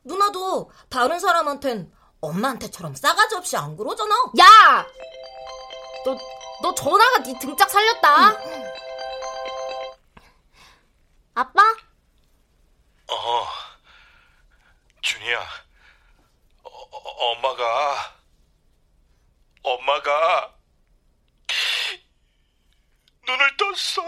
누나도 0.05 0.71
다른 0.89 1.19
사람한텐 1.19 1.93
엄마한테처럼 2.21 2.95
싸가지 2.95 3.37
없이 3.37 3.57
안 3.57 3.77
그러잖아. 3.77 4.15
야! 4.41 4.87
너, 6.05 6.17
너 6.63 6.75
전화가 6.75 7.23
네 7.23 7.39
등짝 7.39 7.71
살렸다. 7.71 8.31
응. 8.31 8.73
아빠? 11.35 11.63
어, 13.11 13.47
준이야. 15.01 15.41
어, 16.65 16.69
어, 16.69 17.33
엄마가, 17.33 18.15
엄마가, 19.63 20.58
눈을 23.29 23.57
떴어. 23.59 24.03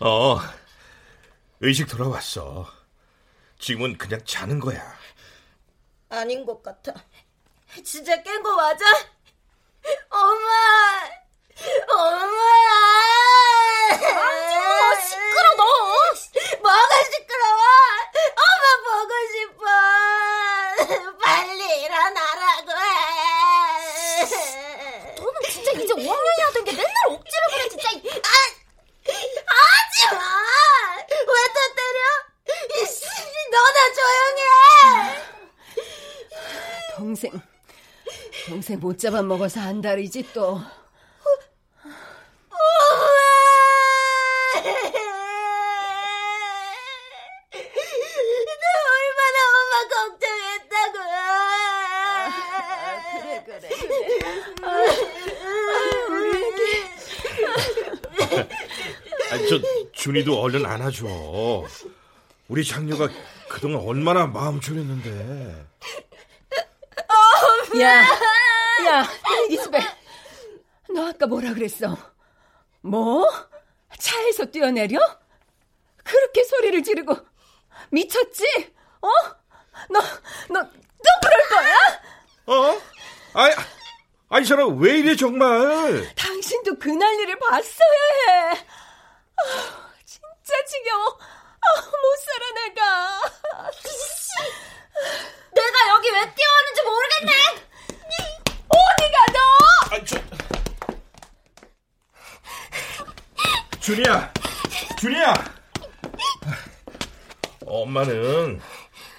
어, 0.00 0.34
어 0.34 0.40
의식 1.58 1.88
돌아왔어. 1.88 2.72
지금은 3.58 3.98
그냥 3.98 4.20
자는 4.24 4.60
거야. 4.60 4.96
아닌 6.10 6.44
것 6.46 6.62
같아. 6.62 6.92
진짜 7.84 8.20
깬 8.22 8.42
거 8.42 8.54
맞아? 8.56 8.84
엄마! 10.10 11.08
엄마! 11.90 12.42
아, 13.90 15.00
시끄러, 15.00 15.54
너! 15.56 15.64
뭐가 16.62 17.04
시끄러워? 17.12 17.62
엄마 18.38 18.66
보고 18.84 19.12
싶어! 19.32 19.62
빨리 21.22 21.62
일어나라고 21.82 22.70
해! 22.70 22.82
너는 25.16 25.36
진짜 25.50 25.68
이제 25.72 25.92
5학년이나 25.94 26.52
된 26.54 26.64
게 26.64 26.72
맨날 26.72 26.94
억지로 27.08 27.42
그래, 27.50 27.68
진짜. 27.68 27.88
아, 27.90 27.92
하지 29.46 29.96
마! 30.14 30.18
왜 31.10 31.38
또 31.54 31.58
때려? 31.76 31.98
이씨, 32.82 33.04
너나 33.50 33.78
조용해! 33.94 34.42
동생, 37.18 37.32
동생 38.46 38.78
못 38.78 38.96
잡아먹어서 38.96 39.60
안달이지 39.60 40.32
또. 40.32 40.60
나 40.60 40.64
얼마나 48.94 49.38
엄마 49.58 49.74
걱정했다고. 49.90 50.96
그래, 53.20 53.42
그래. 53.44 53.66
아니, 59.32 59.48
저 59.48 59.58
준이도 59.92 60.40
얼른 60.40 60.64
안아줘. 60.64 61.04
우리 62.46 62.64
장녀가 62.64 63.08
그동안 63.48 63.80
얼마나 63.80 64.26
마음 64.26 64.60
졸였는데. 64.60 65.66
야, 67.80 68.02
야, 68.86 69.08
이스벨. 69.50 69.80
너 70.94 71.08
아까 71.08 71.26
뭐라 71.26 71.52
그랬어? 71.54 71.96
뭐? 72.80 73.28
차에서 73.98 74.46
뛰어내려? 74.46 74.98
그렇게 76.04 76.44
소리를 76.44 76.82
지르고 76.82 77.16
미쳤지? 77.90 78.44
어? 79.02 79.08
너, 79.90 80.00
너, 80.48 80.60
너 80.62 81.10
그럴 81.22 81.48
거야? 81.50 82.02
어? 82.46 82.80
아이, 83.34 83.52
아이 84.30 84.44
사람 84.44 84.78
왜 84.80 84.98
이래 84.98 85.14
정말? 85.16 86.14
당신도 86.14 86.78
그 86.78 86.88
난리를 86.88 87.38
봤어야 87.38 87.98
해. 88.28 88.66
아, 89.36 89.90
진짜 90.04 90.64
지겨워. 90.66 91.18
아, 91.20 91.80
못 91.80 92.16
살아 92.24 92.52
내가. 92.54 93.20
여기 95.98 96.10
왜 96.10 96.32
뛰어왔는지 96.32 96.82
모르겠네. 96.84 97.32
어디가 98.68 99.26
너? 99.32 99.38
아, 99.90 100.04
저... 100.04 100.16
준이야, 103.80 104.32
준이야. 105.00 105.34
엄마는 107.66 108.60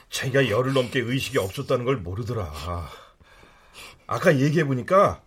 자기가 0.09 0.47
열흘 0.47 0.71
넘게 0.71 1.01
의식이 1.01 1.37
없었다는 1.37 1.83
걸 1.83 1.97
모르더라. 1.97 2.49
아까 4.07 4.37
얘기해 4.37 4.63
보니까 4.63 5.21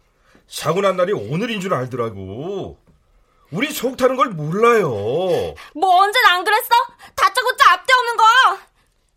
사고 0.48 0.80
난 0.80 0.96
날이 0.96 1.12
오늘인 1.12 1.60
줄 1.60 1.74
알더라고. 1.74 2.78
우리 3.50 3.70
속 3.70 3.98
타는 3.98 4.16
걸 4.16 4.30
몰라요. 4.30 4.88
뭐 5.74 6.00
언젠 6.00 6.24
안 6.24 6.44
그랬어? 6.44 6.68
다짜고짜 7.14 7.72
앞뒤 7.72 7.92
없는 7.92 8.16
거. 8.16 8.24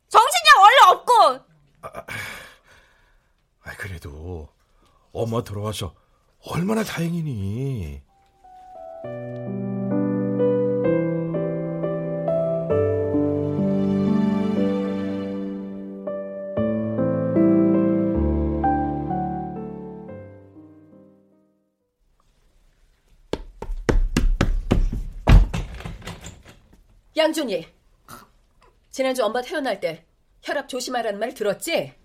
정신이 0.09 0.43
원래 0.59 0.75
없고. 0.89 1.44
아, 1.93 3.75
그래도 3.77 4.49
엄마 5.11 5.43
돌아와서 5.43 5.95
얼마나 6.47 6.83
다행이니. 6.83 8.03
양준이, 27.17 27.65
지난주 28.91 29.23
엄마 29.23 29.41
태어날 29.41 29.79
때 29.79 30.05
혈압 30.45 30.69
조심하라는 30.69 31.19
말 31.19 31.33
들었지? 31.33 31.95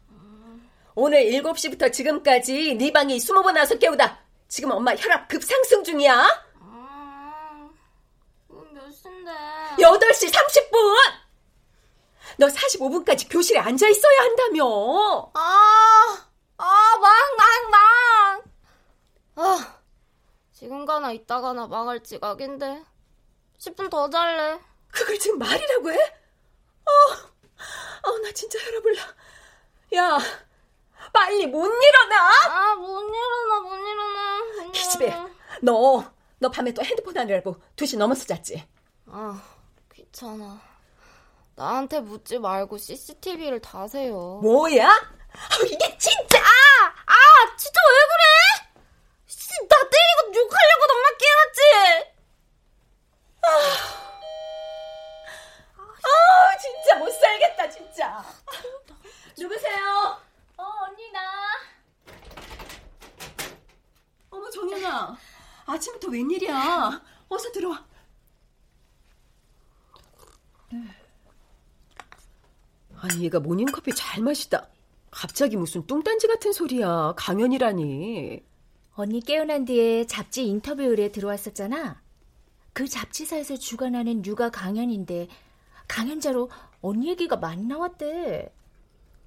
오늘 0.94 1.24
7시부터 1.24 1.92
지금까지 1.92 2.74
네 2.74 2.90
방에 2.90 3.14
20번 3.16 3.55
와서 3.57 3.76
깨우다. 3.79 4.18
지금 4.48 4.70
엄마 4.70 4.94
혈압 4.94 5.29
급상승 5.29 5.85
중이야. 5.85 6.26
몇 8.48 8.90
시인데? 8.90 9.31
8시 9.79 10.33
30분! 10.33 10.96
너 12.38 12.46
45분까지 12.46 13.31
교실에 13.31 13.61
앉아 13.61 13.87
있어야 13.88 14.20
한다며. 14.22 15.31
아, 15.35 16.26
아, 16.57 16.98
망, 16.98 17.12
망, 17.37 17.70
망. 17.70 18.42
아, 19.37 19.79
지금 20.53 20.87
가나 20.87 21.12
이따 21.12 21.42
가나 21.42 21.66
망할 21.66 22.03
지각인데. 22.03 22.83
10분 23.59 23.90
더 23.90 24.09
잘래. 24.09 24.59
그걸 24.90 25.18
지금 25.18 25.38
말이라고 25.38 25.92
해? 25.92 26.19
어, 28.10 28.14
어, 28.14 28.18
나 28.18 28.32
진짜 28.32 28.58
혈압 28.58 28.84
올라. 28.84 29.02
야, 29.94 30.18
빨리 31.12 31.46
못 31.46 31.66
일어나? 31.66 32.16
아, 32.48 32.74
못 32.74 33.00
일어나, 33.02 33.60
못 33.60 33.76
일어나. 33.76 34.38
못 34.64 34.72
기집애, 34.72 35.06
일어나. 35.06 35.30
너, 35.62 36.12
너 36.38 36.50
밤에 36.50 36.72
또 36.72 36.82
핸드폰 36.82 37.16
하느라고 37.16 37.56
2시 37.76 37.96
넘어서 37.98 38.24
잤지? 38.26 38.66
아, 39.06 39.42
귀찮아. 39.94 40.60
나한테 41.54 42.00
묻지 42.00 42.38
말고 42.38 42.78
CCTV를 42.78 43.60
다세요. 43.60 44.40
뭐야? 44.42 44.88
아, 44.88 45.56
이게 45.64 45.98
진짜! 45.98 46.38
아! 46.38 46.94
아! 47.06 47.56
진짜 47.56 47.80
왜 47.88 47.98
그래? 48.10 48.82
씨, 49.26 49.48
나 49.68 49.76
때리고 49.76 50.38
욕하려고 50.40 50.86
너만 50.88 51.18
깨웠지? 51.18 52.10
아, 56.02 56.56
진짜 56.58 56.89
못 57.00 57.10
살겠다, 57.10 57.70
진짜. 57.70 58.22
누구세요? 59.38 60.18
어, 60.58 60.62
언니 60.62 61.10
나. 61.12 61.20
어머, 64.28 64.50
정연아. 64.50 65.16
아침부터 65.64 66.08
웬일이야? 66.08 67.02
어서 67.28 67.50
들어와. 67.52 67.82
아니, 72.96 73.24
얘가 73.24 73.40
모닝커피 73.40 73.94
잘 73.94 74.22
마시다. 74.22 74.68
갑자기 75.10 75.56
무슨 75.56 75.86
뚱딴지 75.86 76.26
같은 76.26 76.52
소리야. 76.52 77.14
강연이라니. 77.16 78.44
언니 78.94 79.20
깨어난 79.20 79.64
뒤에 79.64 80.06
잡지 80.06 80.44
인터뷰 80.46 80.82
의뢰 80.82 81.10
들어왔었잖아. 81.10 82.02
그 82.74 82.86
잡지사에서 82.86 83.56
주관하는 83.56 84.24
육아 84.26 84.50
강연인데 84.50 85.28
강연자로 85.88 86.50
언니 86.82 87.08
얘기가 87.08 87.36
많이 87.36 87.64
나왔대. 87.64 88.52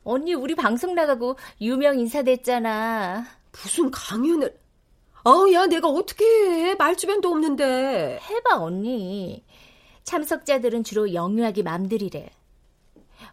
언니 0.04 0.34
우리 0.34 0.56
방송 0.56 0.96
나가고 0.96 1.38
유명 1.62 2.00
인사 2.00 2.24
됐잖아. 2.24 3.26
무슨 3.52 3.92
강연을. 3.92 4.60
아우, 5.24 5.52
야, 5.54 5.68
내가 5.68 5.88
어떻게 5.88 6.26
해. 6.26 6.76
말주변도 6.76 7.30
없는데. 7.30 8.20
해봐, 8.22 8.58
언니. 8.58 9.46
참석자들은 10.04 10.84
주로 10.84 11.14
영유아기 11.14 11.64
맘들이래. 11.64 12.30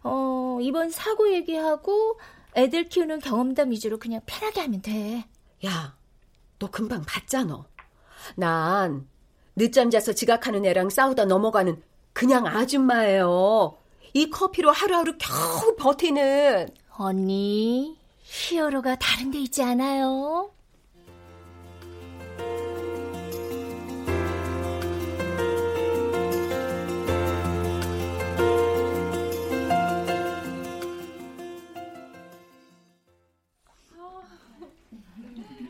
어, 0.03 0.59
이번 0.61 0.89
사고 0.89 1.33
얘기하고 1.33 2.17
애들 2.55 2.87
키우는 2.87 3.19
경험담 3.19 3.71
위주로 3.71 3.97
그냥 3.97 4.21
편하게 4.25 4.61
하면 4.61 4.81
돼. 4.81 5.25
야, 5.65 5.97
너 6.59 6.69
금방 6.69 7.03
봤잖아. 7.05 7.65
난 8.35 9.07
늦잠 9.55 9.89
자서 9.89 10.13
지각하는 10.13 10.65
애랑 10.65 10.89
싸우다 10.89 11.25
넘어가는 11.25 11.81
그냥 12.13 12.47
아줌마예요. 12.47 13.77
이 14.13 14.29
커피로 14.29 14.71
하루하루 14.71 15.13
겨우 15.17 15.75
버티는. 15.77 16.69
언니, 16.97 17.97
히어로가 18.19 18.95
다른 18.95 19.31
데 19.31 19.39
있지 19.39 19.63
않아요? 19.63 20.51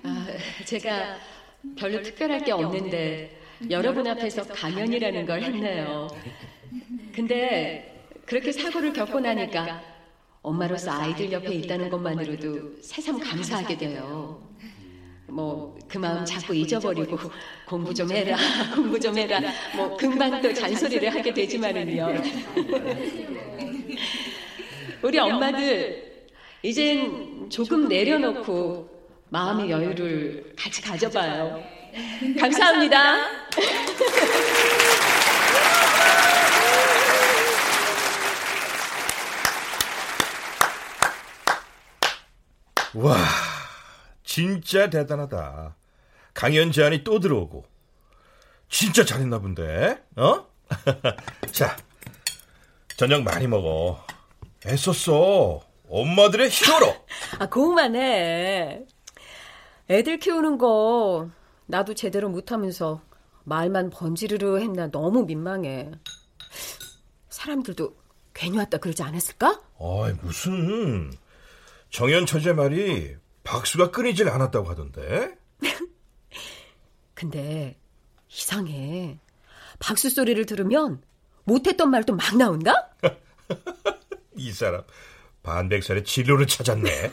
아, 0.04 0.28
제가 0.66 1.18
별로 1.76 2.02
특별할 2.02 2.44
게 2.44 2.52
없는데 2.52 3.40
여러분 3.70 4.08
앞에서 4.08 4.44
강연이라는 4.44 5.26
걸 5.28 5.44
했네요. 5.44 6.08
근데 7.14 7.91
그렇게 8.32 8.54
사고를 8.54 8.94
겪고 8.94 9.20
나니까 9.20 9.84
엄마로서 10.42 10.90
아이들 10.90 11.30
옆에 11.34 11.54
있다는 11.54 11.90
것만으로도 11.90 12.82
새삼 12.82 13.20
감사하게 13.20 13.78
돼요. 13.78 14.42
뭐 15.28 15.78
그 15.90 15.98
마음 15.98 16.24
자꾸 16.24 16.56
잊어버리고 16.56 17.20
공부 17.68 17.94
좀 17.94 18.10
해라, 18.10 18.38
공부 18.74 18.98
좀 18.98 19.18
해라. 19.18 19.42
뭐 19.76 19.98
금방 19.98 20.42
또 20.42 20.54
잔소리를 20.54 21.14
하게 21.14 21.34
되지만은요. 21.34 22.08
우리 25.04 25.20
엄마들 25.20 26.30
이젠 26.64 27.50
조금 27.50 27.90
내려놓고 27.90 28.90
마음의 29.28 29.70
여유를 29.70 30.54
같이 30.58 30.82
가져봐요. 30.82 31.62
감사합니다. 32.40 33.18
와, 42.96 43.18
진짜 44.24 44.90
대단하다. 44.90 45.76
강연 46.34 46.72
제안이 46.72 47.04
또 47.04 47.20
들어오고. 47.20 47.66
진짜 48.70 49.04
잘했나 49.04 49.40
본데, 49.40 50.02
어? 50.16 50.48
자, 51.52 51.76
저녁 52.98 53.24
많이 53.24 53.48
먹어. 53.48 54.06
애썼어. 54.66 55.62
엄마들의 55.90 56.50
히어로. 56.50 56.96
아, 57.40 57.50
고만해. 57.50 58.86
애들 59.90 60.20
키우는 60.20 60.58
거 60.58 61.30
나도 61.66 61.94
제대로 61.96 62.30
못하면서 62.30 63.02
말만 63.44 63.90
번지르르 63.90 64.60
했나 64.62 64.90
너무 64.90 65.26
민망해. 65.26 65.92
사람들도 67.30 67.96
괜히 68.34 68.58
왔다 68.58 68.78
그러지 68.78 69.04
않았을까? 69.04 69.62
어이, 69.78 70.14
무슨. 70.22 71.12
정연 71.92 72.26
처제 72.26 72.54
말이 72.54 73.16
박수가 73.44 73.92
끊이질 73.92 74.30
않았다고 74.30 74.70
하던데. 74.70 75.36
근데 77.14 77.78
이상해. 78.30 79.20
박수 79.80 80.10
소리를 80.10 80.46
들으면 80.46 81.02
못했던 81.44 81.90
말도 81.90 82.16
막 82.16 82.38
나온다? 82.38 82.74
이 84.36 84.52
사람 84.52 84.84
반백살의 85.44 86.04
진로를 86.04 86.48
찾았네. 86.48 87.12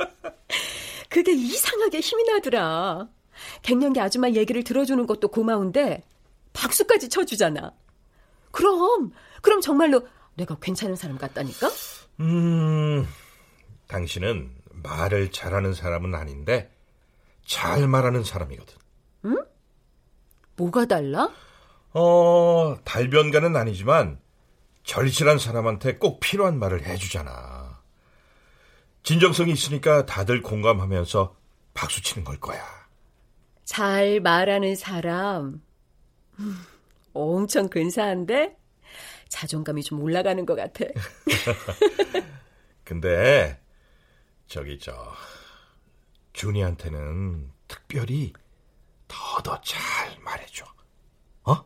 그게 1.08 1.32
이상하게 1.32 2.00
힘이 2.00 2.24
나더라. 2.24 3.08
갱년기 3.62 3.98
아줌마 4.00 4.28
얘기를 4.30 4.62
들어주는 4.62 5.06
것도 5.06 5.28
고마운데 5.28 6.02
박수까지 6.52 7.08
쳐주잖아. 7.08 7.72
그럼 8.50 9.12
그럼 9.40 9.60
정말로 9.60 10.06
내가 10.34 10.56
괜찮은 10.56 10.96
사람 10.96 11.16
같다니까? 11.18 11.70
음, 12.20 13.06
당신은 13.90 14.54
말을 14.70 15.32
잘하는 15.32 15.74
사람은 15.74 16.14
아닌데 16.14 16.70
잘 17.44 17.88
말하는 17.88 18.22
사람이거든. 18.22 18.76
응? 19.24 19.36
뭐가 20.56 20.86
달라? 20.86 21.28
어, 21.92 22.76
달변가는 22.84 23.56
아니지만 23.56 24.20
절실한 24.84 25.38
사람한테 25.38 25.98
꼭 25.98 26.20
필요한 26.20 26.60
말을 26.60 26.86
해주잖아. 26.86 27.80
진정성이 29.02 29.52
있으니까 29.52 30.06
다들 30.06 30.40
공감하면서 30.42 31.36
박수 31.74 32.00
치는 32.00 32.24
걸 32.24 32.38
거야. 32.38 32.64
잘 33.64 34.20
말하는 34.20 34.76
사람. 34.76 35.62
음, 36.38 36.56
엄청 37.12 37.68
근사한데? 37.68 38.56
자존감이 39.28 39.82
좀 39.82 40.00
올라가는 40.00 40.46
것 40.46 40.54
같아. 40.54 40.84
근데, 42.84 43.60
저기, 44.50 44.80
저, 44.80 44.92
준이한테는 46.32 47.52
특별히 47.68 48.32
더더 49.06 49.60
잘 49.60 49.78
말해줘. 50.24 50.64
어? 51.44 51.64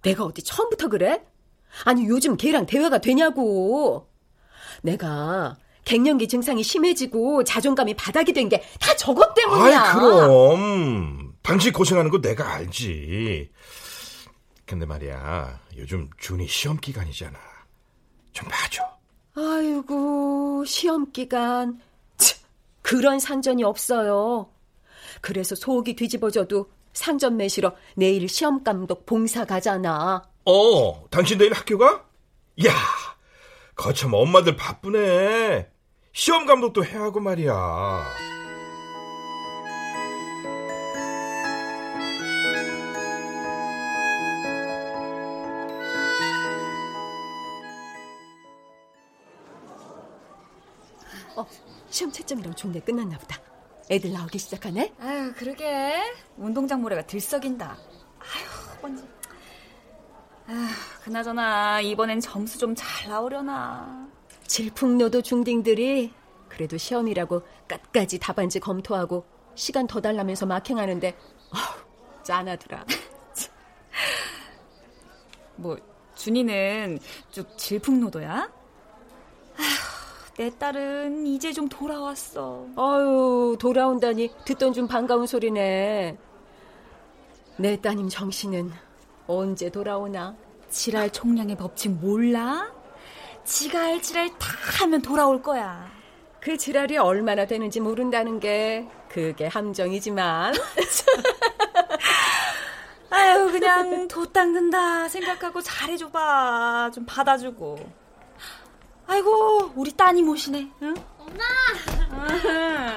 내가 0.00 0.24
어디 0.24 0.42
처음부터 0.42 0.88
그래? 0.88 1.22
아니, 1.84 2.06
요즘 2.08 2.38
걔랑 2.38 2.64
대화가 2.64 2.98
되냐고. 3.02 4.10
내가 4.82 5.58
갱년기 5.84 6.26
증상이 6.28 6.62
심해지고 6.62 7.44
자존감이 7.44 7.92
바닥이 7.94 8.32
된 8.32 8.48
게 8.48 8.62
다 8.80 8.96
저것 8.96 9.34
때문이야. 9.34 9.80
아이, 9.82 9.94
그럼. 9.94 11.34
당신 11.42 11.70
고생하는 11.74 12.10
거 12.10 12.18
내가 12.22 12.50
알지. 12.54 13.50
근데 14.64 14.86
말이야, 14.86 15.60
요즘 15.76 16.08
준이 16.18 16.48
시험 16.48 16.78
기간이잖아. 16.78 17.38
좀 18.32 18.48
봐줘. 18.48 18.82
아이고, 19.36 20.64
시험 20.64 21.12
기간. 21.12 21.78
치, 22.92 22.96
그런 22.96 23.18
상전이 23.18 23.64
없어요. 23.64 24.50
그래서 25.22 25.54
속이 25.54 25.96
뒤집어져도 25.96 26.70
상전 26.92 27.38
매시러 27.38 27.74
내일 27.96 28.28
시험 28.28 28.62
감독 28.62 29.06
봉사 29.06 29.46
가잖아. 29.46 30.22
어, 30.44 31.08
당신 31.08 31.38
내일 31.38 31.54
학교 31.54 31.78
가? 31.78 32.04
야, 32.66 32.72
거참 33.74 34.12
엄마들 34.12 34.56
바쁘네. 34.56 35.70
시험 36.12 36.44
감독도 36.44 36.84
해야 36.84 37.00
하고 37.00 37.20
말이야. 37.20 38.04
시험 51.92 52.10
채점이랑 52.10 52.54
종례 52.54 52.80
끝났나 52.80 53.18
보다. 53.18 53.38
애들 53.90 54.12
나오기 54.12 54.38
시작하네? 54.38 54.94
아유, 54.98 55.32
그러게. 55.36 56.00
운동장 56.38 56.80
모래가 56.80 57.02
들썩인다. 57.02 57.76
아유, 58.18 58.78
먼지. 58.80 59.04
아휴, 60.48 60.66
그나저나 61.04 61.82
이번엔 61.82 62.20
점수 62.20 62.58
좀 62.58 62.74
잘 62.74 63.10
나오려나. 63.10 64.08
질풍노도 64.46 65.20
중딩들이 65.20 66.14
그래도 66.48 66.78
시험이라고 66.78 67.42
끝까지 67.68 68.18
답안지 68.18 68.58
검토하고 68.60 69.26
시간 69.54 69.86
더 69.86 70.00
달라면서 70.00 70.46
마킹하는데 70.46 71.14
어우, 71.50 72.22
짠하더라. 72.24 72.86
뭐 75.56 75.76
준이는 76.14 76.98
쭉 77.30 77.58
질풍노도야? 77.58 78.50
아휴, 79.58 79.91
내 80.42 80.50
딸은 80.58 81.24
이제 81.28 81.52
좀 81.52 81.68
돌아왔어. 81.68 82.66
아유, 82.74 83.56
돌아온다니 83.60 84.28
듣던 84.44 84.72
좀 84.72 84.88
반가운 84.88 85.24
소리네. 85.24 86.18
내 87.58 87.80
따님 87.80 88.08
정신은 88.08 88.72
언제 89.28 89.70
돌아오나? 89.70 90.34
지랄 90.68 91.10
총량의 91.10 91.54
법칙 91.54 91.92
몰라? 91.92 92.72
지가 93.44 93.78
할 93.82 94.02
지랄 94.02 94.30
다 94.30 94.48
하면 94.80 95.00
돌아올 95.00 95.40
거야. 95.40 95.88
그 96.40 96.56
지랄이 96.56 96.98
얼마나 96.98 97.46
되는지 97.46 97.78
모른다는 97.78 98.40
게 98.40 98.88
그게 99.08 99.46
함정이지만. 99.46 100.54
아유, 103.10 103.48
그냥 103.52 104.08
도 104.08 104.26
닦는다 104.26 105.06
생각하고 105.08 105.62
잘해줘봐. 105.62 106.90
좀 106.92 107.06
받아주고. 107.06 108.01
아이고, 109.12 109.72
우리 109.76 109.92
따님 109.94 110.26
오시네, 110.30 110.70
응? 110.80 110.94
엄마! 111.18 111.44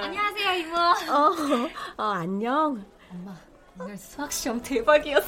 안녕하세요, 0.01 0.53
이모. 0.53 0.73
어, 0.77 1.35
어, 1.97 2.03
안녕. 2.03 2.85
엄마, 3.11 3.35
오늘 3.77 3.97
수학 3.97 4.31
시험 4.31 4.61
대박이었어. 4.63 5.27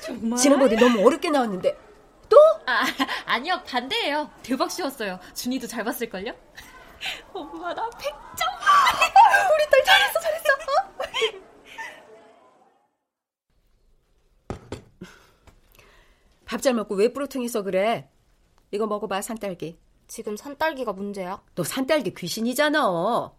정말? 0.00 0.38
지난번에 0.38 0.76
너무 0.76 1.04
어렵게 1.04 1.30
나왔는데. 1.30 1.76
또? 2.28 2.36
아, 2.66 2.84
아니요, 3.26 3.60
반대예요. 3.66 4.30
대박 4.44 4.70
쉬웠어요. 4.70 5.18
준이도 5.34 5.66
잘 5.66 5.82
봤을 5.82 6.08
걸요? 6.08 6.32
엄마, 7.32 7.74
나 7.74 7.88
100점! 7.90 7.98
우리 7.98 9.70
딸 9.70 9.84
잘했어, 9.84 10.20
잘했어! 10.20 10.48
밥 16.44 16.60
잘 16.62 16.74
먹고 16.74 16.94
왜 16.94 17.12
뿌러퉁해서 17.12 17.62
그래? 17.62 18.08
이거 18.70 18.86
먹어봐, 18.86 19.20
산딸기. 19.20 19.87
지금 20.08 20.36
산딸기가 20.36 20.92
문제야? 20.92 21.40
너 21.54 21.62
산딸기 21.62 22.14
귀신이잖아. 22.14 23.30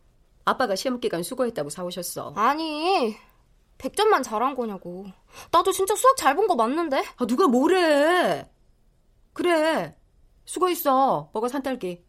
아빠가 0.46 0.76
시험 0.76 1.00
기간 1.00 1.24
수고했다고 1.24 1.70
사오셨어. 1.70 2.34
아니, 2.36 3.16
100점만 3.78 4.24
잘한 4.24 4.56
거냐고. 4.56 5.06
나도 5.52 5.72
진짜 5.72 5.96
수학 5.96 6.16
잘 6.18 6.36
본 6.36 6.48
거 6.48 6.56
맞는데? 6.56 7.04
아, 7.18 7.26
누가 7.26 7.48
뭐래? 7.48 8.48
그래. 9.34 9.96
수고했어. 10.46 11.30
먹어, 11.34 11.48
산딸기. 11.48 12.04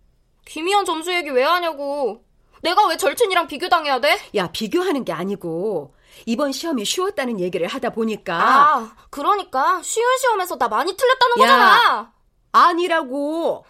기미한 0.47 0.85
점수 0.85 1.13
얘기 1.13 1.31
왜 1.31 1.43
하냐고. 1.43 2.25
내가 2.63 2.87
왜 2.89 2.97
절친이랑 2.97 3.47
비교당해야 3.47 4.01
돼? 4.01 4.19
야, 4.37 4.51
비교하는 4.51 5.05
게 5.05 5.13
아니고 5.13 5.95
이번 6.27 6.53
시험이 6.53 6.85
쉬웠다는 6.85 7.41
얘기를 7.41 7.67
하다 7.67 7.91
보니까 7.91 8.35
아, 8.37 8.97
그러니까 9.09 9.81
쉬운 9.83 10.07
시험에서 10.19 10.59
나 10.59 10.69
많이 10.69 10.95
틀렸다는 10.95 11.37
거잖아. 11.37 12.13
아니라고. 12.53 13.65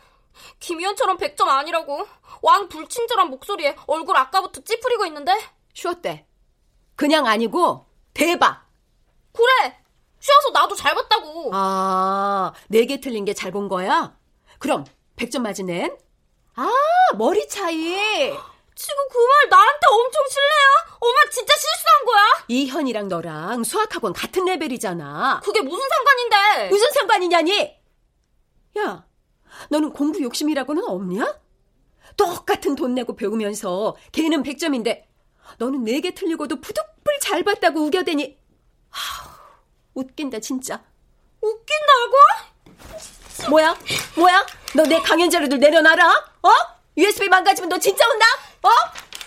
김희연처럼 0.59 1.17
100점 1.19 1.49
아니라고. 1.49 2.07
왕 2.43 2.69
불친절한 2.69 3.29
목소리에 3.31 3.77
얼굴 3.87 4.17
아까부터 4.17 4.61
찌푸리고 4.63 5.07
있는데. 5.07 5.33
쉬웠대. 5.75 6.27
그냥 6.97 7.27
아니고 7.27 7.87
대박. 8.15 8.67
그래. 9.33 9.79
쉬워서 10.21 10.51
나도 10.51 10.75
잘 10.75 10.95
봤다고. 10.95 11.51
아, 11.55 12.53
네 12.69 12.85
개 12.87 13.01
틀린 13.01 13.25
게 13.25 13.33
잘 13.33 13.53
본 13.53 13.69
거야? 13.69 14.17
그럼 14.59 14.85
100점 15.17 15.41
맞은 15.41 15.71
앤? 15.71 15.97
아, 16.57 16.71
머리 17.17 17.49
차이. 17.49 17.77
지금 18.75 19.09
그 19.11 19.19
말 19.19 19.49
나한테 19.51 19.87
엄청 19.91 20.23
실례야? 20.29 20.97
엄마 21.01 21.31
진짜 21.31 21.55
실수한 21.55 22.05
거야? 22.07 22.45
이현이랑 22.49 23.09
너랑 23.09 23.65
수학학원 23.65 24.13
같은 24.13 24.45
레벨이잖아. 24.45 25.41
그게 25.43 25.61
무슨 25.63 25.87
상관인데? 25.89 26.69
무슨 26.69 26.91
상관이냐니? 26.93 27.79
야, 28.79 29.05
너는 29.69 29.93
공부 29.93 30.23
욕심이라고는 30.23 30.85
없냐? 30.85 31.39
똑같은 32.17 32.75
돈 32.75 32.95
내고 32.95 33.15
배우면서 33.15 33.97
걔는 34.13 34.43
100점인데 34.43 35.05
너는 35.59 35.85
4개 35.85 36.15
틀리고도 36.15 36.61
부득불 36.61 37.19
잘 37.21 37.43
봤다고 37.43 37.81
우겨대니 37.81 38.39
하, 38.91 39.31
웃긴다 39.95 40.41
진짜. 40.41 40.83
웃긴다고? 41.41 42.17
뭐야? 43.51 43.77
뭐야? 44.17 44.47
너 44.77 44.85
내 44.85 45.01
강연 45.01 45.31
자료들 45.31 45.59
내려놔라. 45.59 46.09
어? 46.43 46.51
USB 46.97 47.29
망가지면 47.29 47.69
너 47.69 47.79
진짜 47.79 48.07
온다? 48.09 48.27
어? 48.63 48.69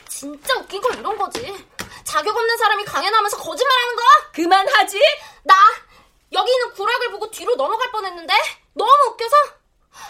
진짜 0.07 0.55
웃긴 0.59 0.81
건 0.81 0.97
이런 0.99 1.17
거지. 1.17 1.41
자격 2.03 2.35
없는 2.35 2.57
사람이 2.57 2.85
강연하면서 2.85 3.37
거짓말하는 3.37 3.95
거? 3.95 4.01
그만하지. 4.33 4.99
나 5.43 5.55
여기 6.33 6.51
있는 6.51 6.71
구락을 6.73 7.11
보고 7.11 7.29
뒤로 7.31 7.55
넘어갈 7.55 7.91
뻔했는데 7.91 8.33
너무 8.73 8.91
웃겨서 9.11 9.35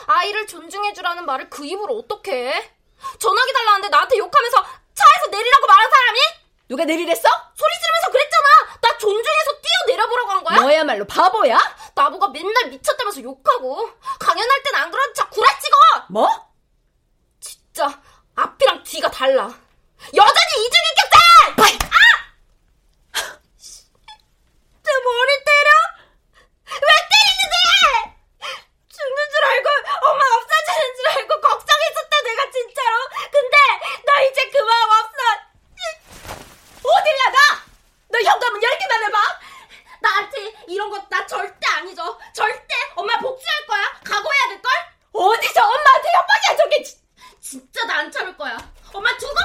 아이를 0.08 0.48
존중해주라는 0.48 1.26
말을 1.26 1.50
그 1.50 1.66
입으로 1.66 1.98
어떻게 1.98 2.50
해? 2.50 2.74
전화기 3.20 3.54
달라는데 3.54 3.90
나한테 3.90 4.18
욕하면서 4.18 4.58
차에서 4.94 5.28
내리라고 5.32 5.68
말한 5.68 5.90
사람이? 5.92 6.20
누가 6.70 6.86
내리랬어? 6.86 7.22
소리 7.56 7.72
지르면서 7.82 8.12
그랬잖아. 8.12 8.80
나 8.82 8.98
존중해서 8.98 9.52
뛰어 9.62 9.96
내려보라고 9.96 10.32
한 10.32 10.44
거야? 10.44 10.60
너야말로 10.60 11.06
바보야? 11.06 11.60
나보고 11.96 12.30
맨날 12.30 12.70
미쳤다면서 12.70 13.22
욕하고 13.24 13.92
강연할 14.20 14.64
땐 14.64 14.76
안 14.76 14.90
그러는 14.92 15.14
척 15.14 15.30
구라치고. 15.30 15.76
뭐? 16.10 16.30
진짜 17.40 18.02
앞이랑 18.36 18.84
뒤가 18.84 19.12
달라. 19.12 19.44
여전히 20.14 20.66
이중인격자야! 20.66 21.56
아! 21.58 23.24
내 24.84 24.92
머리 25.06 25.44
때려? 25.46 25.70
왜 26.66 26.74
알고 26.74 27.14
엄마 30.06 30.24
없어지는 30.36 30.96
줄 30.96 31.08
알고 31.10 31.42
걱정했었다 31.42 32.22
내가 32.24 32.52
진짜로. 32.52 32.96
근데 33.32 33.58
나 34.06 34.22
이제 34.24 34.50
그 34.50 34.58
마음 34.58 34.92
없어. 34.92 35.20
어딜 36.84 37.16
나가? 37.26 37.64
너 38.10 38.20
현관문 38.20 38.62
열기만 38.64 39.04
해봐. 39.06 39.18
나한테 40.02 40.54
이런 40.68 40.90
거 40.90 41.02
나 41.10 41.26
절대 41.28 41.68
안 41.68 41.88
잊어. 41.88 42.18
절대 42.34 42.76
엄마 42.96 43.18
복수할 43.20 43.66
거야. 43.68 44.00
각오해야 44.04 44.48
될 44.50 44.62
걸? 44.62 44.72
어디서 45.14 45.62
엄마한테 45.64 46.10
협박이야 46.16 46.58
저게? 46.58 46.84
진짜 47.42 47.86
나 47.86 47.94
안 48.00 48.12
참을 48.12 48.36
거야. 48.36 48.58
엄마 48.92 49.16
두고 49.18 49.34
봐. 49.34 49.42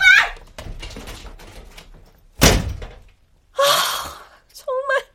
아, 3.59 4.23
정말. 4.53 5.08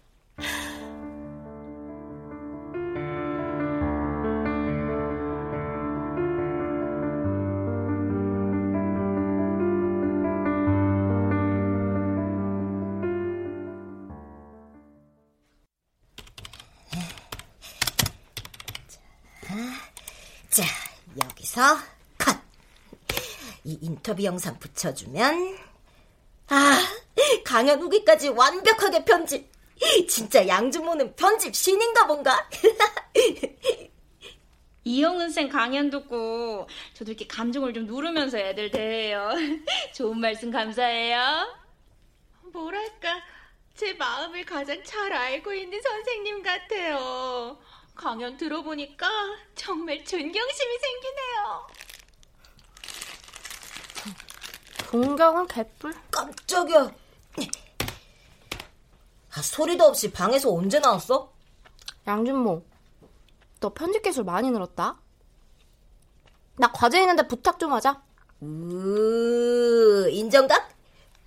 자, 20.54 20.64
여기서 21.20 21.78
컷. 22.16 22.38
이 23.64 23.76
인터뷰 23.82 24.24
영상 24.24 24.60
붙여주면 24.60 25.58
아, 26.50 26.80
강연 27.44 27.82
후기까지 27.82 28.30
완벽하게 28.30 29.04
편집. 29.04 29.52
진짜 30.08 30.48
양준모는 30.48 31.16
편집 31.16 31.56
신인가 31.56 32.06
뭔가. 32.06 32.48
이영은 34.86 35.32
쌤 35.32 35.50
강연 35.50 35.90
듣고 35.90 36.68
저도 36.94 37.14
이렇게 37.14 37.26
감정을 37.26 37.74
좀 37.74 37.88
누르면서 37.88 38.38
애들 38.38 38.70
대해요. 38.70 39.32
좋은 39.96 40.20
말씀 40.20 40.52
감사해요. 40.52 41.52
뭐랄까 42.52 43.24
제 43.74 43.94
마음을 43.94 44.46
가장 44.46 44.84
잘 44.84 45.12
알고 45.14 45.52
있는 45.52 45.82
선생님 45.82 46.44
같아요. 46.44 47.58
강연 47.96 48.38
들어보니까 48.38 49.08
정말 49.56 50.04
존경심이 50.04 50.78
생기네요. 50.80 51.68
존경은 54.90 55.48
개뿔. 55.48 55.94
깜짝이야. 56.12 56.92
아, 59.36 59.42
소리도 59.42 59.84
없이 59.86 60.12
방에서 60.12 60.52
언제 60.54 60.80
나왔어? 60.80 61.34
양준모, 62.06 62.64
너 63.60 63.74
편집 63.74 64.04
기술 64.04 64.24
많이 64.26 64.52
늘었다. 64.52 64.98
나 66.58 66.72
과제 66.72 67.00
있는데 67.02 67.26
부탁 67.28 67.58
좀 67.58 67.74
하자. 67.74 68.04
으, 68.44 70.10
인정각? 70.12 70.70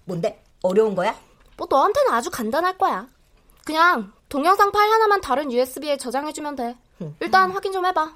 뭔데? 0.05 0.45
어려운 0.63 0.95
거야? 0.95 1.19
뭐 1.57 1.67
너한테는 1.69 2.13
아주 2.13 2.31
간단할 2.31 2.79
거야. 2.79 3.09
그냥 3.65 4.13
동영상 4.29 4.73
파일 4.73 4.93
하나만 4.93 5.21
다른 5.21 5.53
USB에 5.53 5.97
저장해주면 5.97 6.57
돼. 6.57 6.77
일단 7.21 7.51
확인 7.53 7.73
좀 7.73 7.87
해봐. 7.87 8.15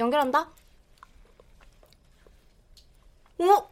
연결한다. 0.00 0.48
어? 3.38 3.70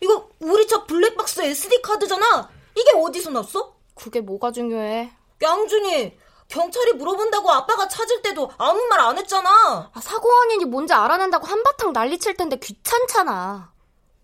이거 0.00 0.28
우리 0.40 0.66
차 0.66 0.84
블랙박스 0.84 1.42
SD 1.42 1.82
카드잖아. 1.82 2.48
이게 2.74 2.90
어디서 2.96 3.30
났어? 3.30 3.74
그게 3.94 4.20
뭐가 4.20 4.52
중요해? 4.52 5.12
양준이 5.42 6.18
경찰이 6.48 6.94
물어본다고 6.94 7.50
아빠가 7.50 7.86
찾을 7.86 8.22
때도 8.22 8.50
아무 8.58 8.80
말 8.86 9.00
안 9.00 9.18
했잖아. 9.18 9.90
아, 9.92 10.00
사고 10.00 10.28
원인이 10.28 10.64
뭔지 10.64 10.92
알아낸다고 10.94 11.46
한바탕 11.46 11.92
난리칠 11.92 12.36
텐데 12.36 12.56
귀찮잖아. 12.58 13.72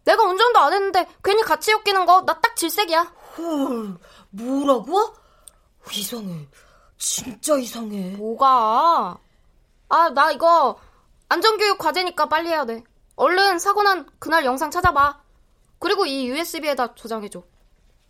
내가 0.05 0.23
운전도 0.25 0.59
안 0.59 0.73
했는데 0.73 1.07
괜히 1.23 1.42
같이 1.42 1.73
엮이는 1.73 2.07
거 2.07 2.23
나 2.23 2.40
딱 2.40 2.57
질색이야. 2.57 3.12
헐, 3.37 3.99
뭐라고? 4.31 5.14
이상해. 5.94 6.46
진짜 6.99 7.57
이상해. 7.57 8.11
뭐가? 8.16 9.18
아, 9.88 10.09
나 10.11 10.33
이거 10.33 10.79
안전교육 11.29 11.79
과제니까 11.79 12.29
빨리 12.29 12.49
해야 12.49 12.64
돼. 12.64 12.83
얼른 13.16 13.58
사고 13.58 13.83
난 13.83 14.06
그날 14.19 14.44
영상 14.44 14.71
찾아봐. 14.71 15.21
그리고 15.79 16.06
이 16.06 16.27
USB에다 16.29 16.94
저장해줘. 16.94 17.42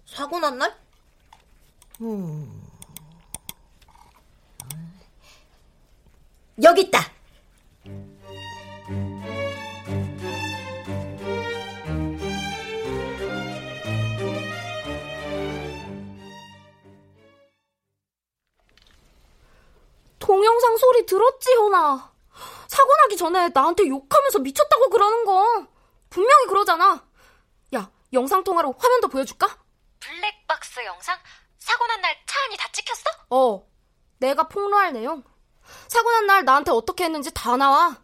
사고 0.07 0.39
난 0.39 0.59
날? 0.59 0.77
음. 2.01 2.63
여기 6.63 6.83
있다. 6.83 7.01
동영상 20.37 20.77
소리 20.77 21.07
들었지, 21.07 21.51
현아? 21.55 22.13
사고 22.69 22.97
나기 22.97 23.17
전에 23.17 23.49
나한테 23.55 23.89
욕하면서 23.89 24.41
미쳤다고 24.41 24.91
그러는 24.91 25.25
거. 25.25 25.67
분명히 26.11 26.47
그러잖아. 26.49 27.03
야, 27.75 27.91
영상통화로 28.13 28.75
화면도 28.79 29.09
보여줄까? 29.09 29.47
블랙박스 29.99 30.85
영상? 30.85 31.19
사고 31.59 31.87
난 31.87 32.03
날 32.03 32.15
차 32.27 32.39
안이 32.45 32.57
다 32.59 32.69
찍혔어? 32.71 33.03
어. 33.31 33.67
내가 34.19 34.47
폭로할 34.47 34.93
내용. 34.93 35.25
사고 35.89 36.11
난 36.11 36.27
날 36.27 36.45
나한테 36.45 36.71
어떻게 36.71 37.05
했는지 37.05 37.33
다 37.33 37.57
나와. 37.57 37.97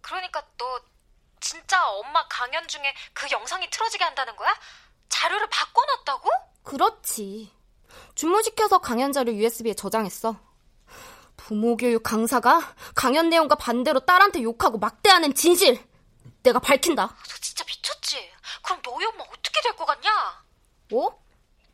그러니까 0.00 0.44
너 0.58 0.80
진짜 1.40 1.86
엄마 1.88 2.26
강연 2.26 2.66
중에 2.66 2.82
그 3.14 3.30
영상이 3.30 3.70
틀어지게 3.70 4.02
한다는 4.02 4.34
거야? 4.34 4.52
자료를 5.08 5.48
바꿔놨다고? 5.50 6.30
그렇지. 6.64 7.52
주문시켜서 8.16 8.78
강연 8.78 9.12
자료 9.12 9.32
USB에 9.32 9.74
저장했어. 9.74 10.36
부모 11.36 11.76
교육 11.76 12.02
강사가 12.02 12.74
강연 12.94 13.28
내용과 13.28 13.54
반대로 13.56 14.00
딸한테 14.00 14.42
욕하고 14.42 14.78
막대하는 14.78 15.34
진실. 15.34 15.86
내가 16.42 16.58
밝힌다. 16.58 17.06
너 17.06 17.34
진짜 17.40 17.62
미쳤지? 17.64 18.32
그럼 18.62 18.80
너희 18.82 19.04
엄마 19.06 19.22
어떻게 19.24 19.60
될 19.62 19.76
것 19.76 19.84
같냐? 19.84 20.44
뭐? 20.88 21.22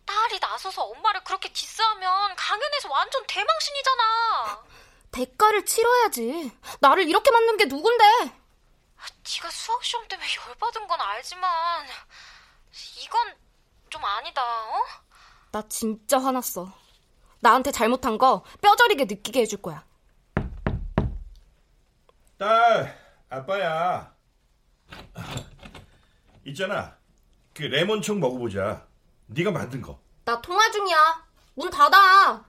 딸이 0.05 0.41
나서서 0.41 0.83
엄마를 0.83 1.23
그렇게 1.25 1.51
디스하면 1.53 2.35
강연에서 2.37 2.91
완전 2.91 3.25
대망신이잖아. 3.29 4.65
대가를 5.13 5.65
치러야지. 5.65 6.51
나를 6.81 7.09
이렇게 7.09 7.31
만든 7.31 7.57
게 7.57 7.67
누군데? 7.67 8.05
네가 8.25 9.51
수학 9.51 9.85
시험 9.85 10.07
때문에 10.09 10.27
열받은 10.49 10.87
건 10.89 11.01
알지만 11.01 11.87
이건 12.99 13.37
좀 13.91 14.05
아니다. 14.05 14.43
어? 14.43 14.83
나 15.53 15.63
진짜 15.69 16.19
화났어. 16.19 16.73
나한테 17.41 17.71
잘못한 17.71 18.17
거 18.17 18.43
뼈저리게 18.63 19.05
느끼게 19.05 19.43
해줄 19.43 19.61
거야. 19.61 19.85
딸, 22.39 22.99
아빠야. 23.29 24.15
있잖아. 26.47 26.97
그 27.55 27.65
레몬청 27.65 28.19
먹어보자. 28.19 28.87
네가 29.27 29.51
만든 29.51 29.83
거. 29.83 30.01
나 30.25 30.41
통화 30.41 30.71
중이야. 30.71 30.97
문 31.55 31.69
닫아. 31.69 32.45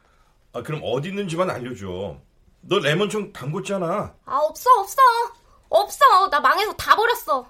아, 0.53 0.61
그럼 0.63 0.81
어디 0.83 1.09
있는지만 1.09 1.49
알려줘. 1.49 2.17
너 2.61 2.79
레몬청 2.79 3.33
담궜잖아. 3.33 4.15
아, 4.25 4.37
없어, 4.37 4.69
없어. 4.79 4.97
없어. 5.67 6.29
나 6.29 6.39
망해서 6.39 6.71
다 6.77 6.95
버렸어. 6.95 7.45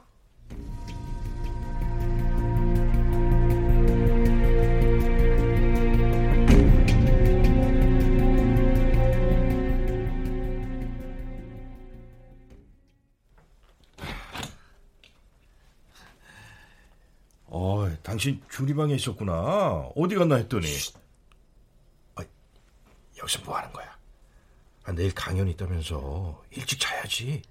당신 18.14 18.40
주리방에 18.48 18.94
있었구나. 18.94 19.90
어디 19.96 20.14
갔나 20.14 20.36
했더니. 20.36 20.68
아, 22.14 22.24
여기서 23.18 23.44
뭐 23.44 23.58
하는 23.58 23.74
거야? 23.74 23.98
아, 24.84 24.92
내일 24.92 25.12
강연 25.16 25.48
있다면서 25.48 26.44
일찍 26.52 26.80
자야지. 26.80 27.42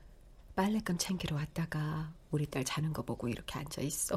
빨랫감 0.55 0.99
챙기러 0.99 1.35
왔다가 1.35 2.13
우리 2.31 2.47
딸 2.47 2.63
자는 2.63 2.93
거 2.93 3.03
보고 3.03 3.27
이렇게 3.29 3.59
앉아 3.59 3.83
있어. 3.83 4.17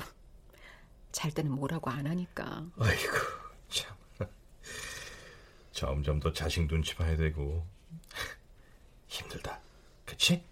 잘 1.11 1.31
때는 1.31 1.51
뭐라고 1.51 1.89
안 1.89 2.05
하니까. 2.05 2.63
아이고, 2.77 3.13
참. 3.67 3.97
점점 5.71 6.19
더 6.19 6.31
자식 6.31 6.67
눈치 6.67 6.93
봐야 6.93 7.17
되고. 7.17 7.65
힘들다. 9.07 9.59
그치? 10.05 10.45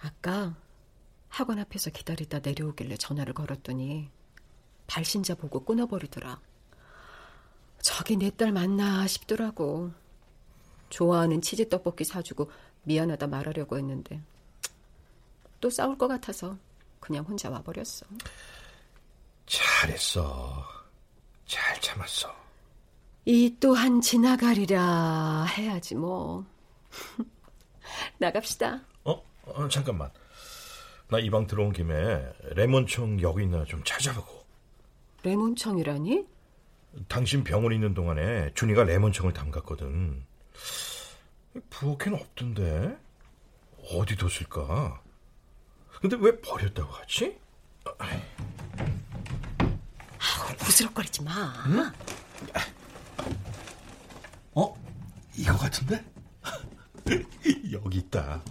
아까 0.00 0.56
학원 1.28 1.60
앞에서 1.60 1.90
기다리다 1.90 2.40
내려오길래 2.40 2.96
전화를 2.96 3.34
걸었더니 3.34 4.10
발신자 4.86 5.34
보고 5.34 5.64
끊어버리더라. 5.64 6.40
저기 7.82 8.16
내 8.16 8.30
딸 8.30 8.52
맞나 8.52 9.06
싶더라고. 9.06 9.90
좋아하는 10.90 11.40
치즈 11.42 11.68
떡볶이 11.68 12.04
사주고 12.04 12.50
미안하다 12.84 13.26
말하려고 13.26 13.76
했는데 13.78 14.20
또 15.60 15.70
싸울 15.70 15.96
것 15.98 16.06
같아서 16.08 16.56
그냥 17.00 17.24
혼자 17.24 17.50
와버렸어. 17.50 18.06
잘했어. 19.46 20.64
잘 21.46 21.80
참았어. 21.80 22.34
이 23.26 23.54
또한 23.60 24.00
지나가리라 24.00 25.44
해야지 25.44 25.94
뭐. 25.94 26.44
나갑시다. 28.18 28.80
어? 29.04 29.22
어 29.46 29.68
잠깐만. 29.68 30.10
나 31.08 31.18
이 31.20 31.28
방 31.30 31.46
들어온 31.46 31.72
김에 31.72 32.32
레몬청 32.54 33.20
여기 33.20 33.42
있나 33.44 33.64
좀 33.64 33.82
찾아보고. 33.84 34.43
레몬청이라니? 35.24 36.26
당신 37.08 37.42
병원 37.42 37.72
있는 37.72 37.94
동안에 37.94 38.52
준이가 38.54 38.84
레몬청을 38.84 39.32
담갔거든. 39.32 40.24
부엌에는 41.70 42.20
없던데 42.20 42.96
어디 43.92 44.16
뒀을까? 44.16 45.02
근데 46.00 46.16
왜 46.20 46.40
버렸다고 46.40 46.92
하지? 46.92 47.36
아우, 47.84 47.96
부스럭거리지 50.58 51.22
마. 51.22 51.52
응? 51.68 51.90
어? 54.54 54.74
이거 55.36 55.56
같은데? 55.56 56.04
여기 57.72 57.98
있다. 57.98 58.42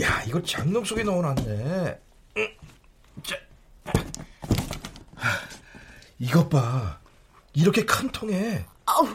야, 0.00 0.22
이거 0.24 0.40
장롱 0.42 0.84
속에 0.84 1.02
넣어놨네. 1.02 2.00
자, 3.22 3.36
이것 6.22 6.48
봐. 6.48 7.00
이렇게 7.52 7.84
큰 7.84 8.08
통에. 8.12 8.64
아우, 8.86 9.08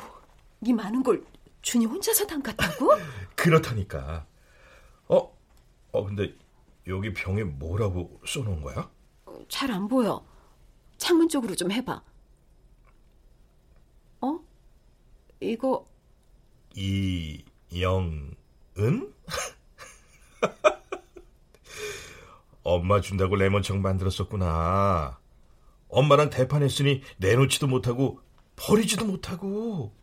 이 0.62 0.74
많은 0.74 1.02
걸 1.02 1.24
준이 1.62 1.86
혼자서 1.86 2.28
담갔다고? 2.28 2.90
그렇다니까. 3.34 4.26
어? 5.08 5.38
어, 5.94 6.04
근데 6.06 6.36
여기 6.86 7.14
병에 7.14 7.46
뭐라고 7.46 8.20
써놓은 8.28 8.62
거야? 8.62 8.92
잘안 9.48 9.88
보여. 9.88 10.22
창문 10.98 11.30
쪽으로 11.30 11.56
좀 11.56 11.72
해봐. 11.72 12.02
어? 14.20 14.40
이거 15.40 15.88
이영은? 16.76 18.36
엄마 22.64 23.00
준다고 23.00 23.38
레몬청 23.38 23.82
만들었었구나. 23.82 25.18
엄마랑 25.90 26.30
대판했으니 26.30 27.02
내놓지도 27.18 27.68
못하고 27.68 28.20
버리지도 28.56 29.06
못하고. 29.06 29.96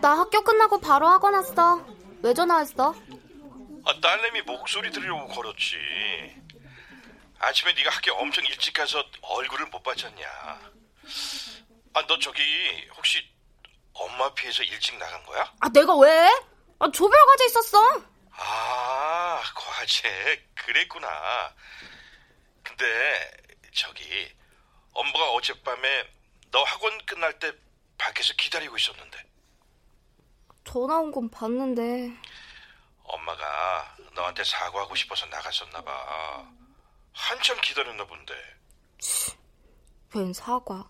나 0.00 0.16
학교 0.16 0.42
끝나고 0.42 0.80
바로 0.80 1.06
학원 1.08 1.34
왔어. 1.34 1.80
왜 2.22 2.32
전화했어? 2.32 2.94
아, 3.88 4.00
딸내미 4.00 4.42
목소리 4.42 4.90
들으려고 4.90 5.28
걸었지. 5.28 5.76
아침에 7.38 7.72
네가 7.72 7.88
학교 7.90 8.12
엄청 8.16 8.44
일찍 8.44 8.74
가서 8.74 9.02
얼굴을 9.22 9.66
못 9.68 9.82
봤잖냐. 9.82 10.28
아, 11.94 12.06
너 12.06 12.18
저기 12.18 12.42
혹시 12.94 13.26
엄마 13.94 14.32
피해서 14.34 14.62
일찍 14.62 14.98
나간 14.98 15.22
거야? 15.24 15.50
아, 15.60 15.70
내가 15.70 15.96
왜? 15.96 16.10
아, 16.80 16.90
조별 16.90 17.18
과제 17.28 17.46
있었어. 17.46 17.78
아, 18.32 19.42
과제 19.54 20.44
그랬구나. 20.54 21.54
근데 22.62 23.30
저기 23.72 24.30
엄마가 24.92 25.30
어젯밤에 25.32 26.06
너 26.50 26.62
학원 26.62 27.06
끝날 27.06 27.38
때 27.38 27.52
밖에서 27.96 28.34
기다리고 28.34 28.76
있었는데. 28.76 29.18
전화 30.64 30.98
온 30.98 31.10
건 31.10 31.30
봤는데. 31.30 32.12
엄마가 33.08 33.96
너한테 34.12 34.44
사과하고 34.44 34.94
싶어서 34.94 35.26
나갔었나 35.26 35.82
봐. 35.82 36.46
한참 37.12 37.60
기다렸나 37.60 38.04
본데. 38.06 38.34
웬 40.14 40.32
사과? 40.32 40.88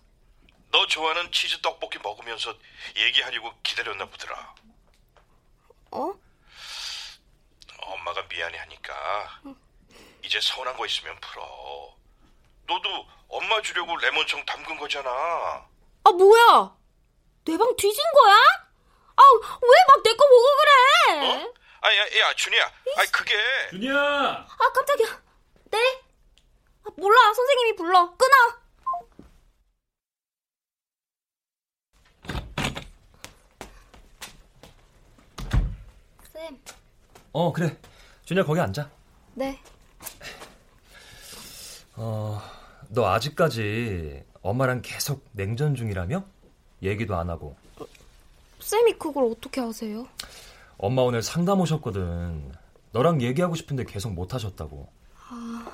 너 0.71 0.85
좋아하는 0.87 1.31
치즈 1.31 1.61
떡볶이 1.61 1.97
먹으면서 1.99 2.53
얘기하려고 2.95 3.51
기다렸나 3.63 4.05
보더라. 4.05 4.55
어? 5.91 6.13
엄마가 7.81 8.21
미안해 8.29 8.57
하니까 8.57 9.41
이제 10.23 10.39
서운한 10.41 10.77
거 10.77 10.85
있으면 10.85 11.19
풀어. 11.19 11.95
너도 12.67 13.07
엄마 13.29 13.61
주려고 13.61 13.95
레몬청 13.97 14.45
담근 14.45 14.77
거잖아. 14.77 15.09
아, 16.03 16.11
뭐야? 16.11 16.75
내 17.45 17.57
방 17.57 17.75
뒤진 17.77 18.03
거야? 18.13 18.35
아, 19.15 19.21
왜 19.61 19.83
막 19.87 20.03
내 20.03 20.11
거 20.15 20.27
보고 20.27 20.47
그래? 20.59 21.43
어? 21.43 21.53
아, 21.81 21.87
야, 21.95 22.01
야, 22.19 22.33
준이야. 22.35 22.65
아, 22.65 23.05
그게. 23.11 23.35
준이야! 23.71 23.93
아, 23.95 24.71
깜짝이야. 24.73 25.21
네? 25.71 25.77
아, 26.83 26.89
몰라. 26.97 27.33
선생님이 27.33 27.75
불러. 27.75 28.15
끊어. 28.17 28.59
쌤. 36.33 36.59
어, 37.33 37.51
그래. 37.53 37.77
준이야, 38.25 38.43
거기 38.45 38.59
앉아. 38.59 38.89
네. 39.35 39.59
어, 41.95 42.41
너 42.89 43.07
아직까지 43.11 44.23
엄마랑 44.41 44.81
계속 44.81 45.25
냉전 45.33 45.75
중이라며? 45.75 46.23
얘기도 46.81 47.15
안 47.15 47.29
하고. 47.29 47.55
쌤이 48.59 48.93
그걸 48.93 49.25
어떻게 49.25 49.61
아세요? 49.61 50.07
엄마 50.81 51.01
오늘 51.01 51.21
상담 51.21 51.59
오셨거든. 51.59 52.53
너랑 52.93 53.21
얘기하고 53.21 53.55
싶은데 53.55 53.83
계속 53.83 54.13
못 54.13 54.33
하셨다고. 54.33 54.89
아, 55.27 55.71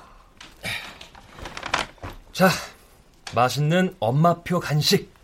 자, 2.32 2.48
맛있는 3.32 3.96
엄마표 4.00 4.58
간식. 4.58 5.14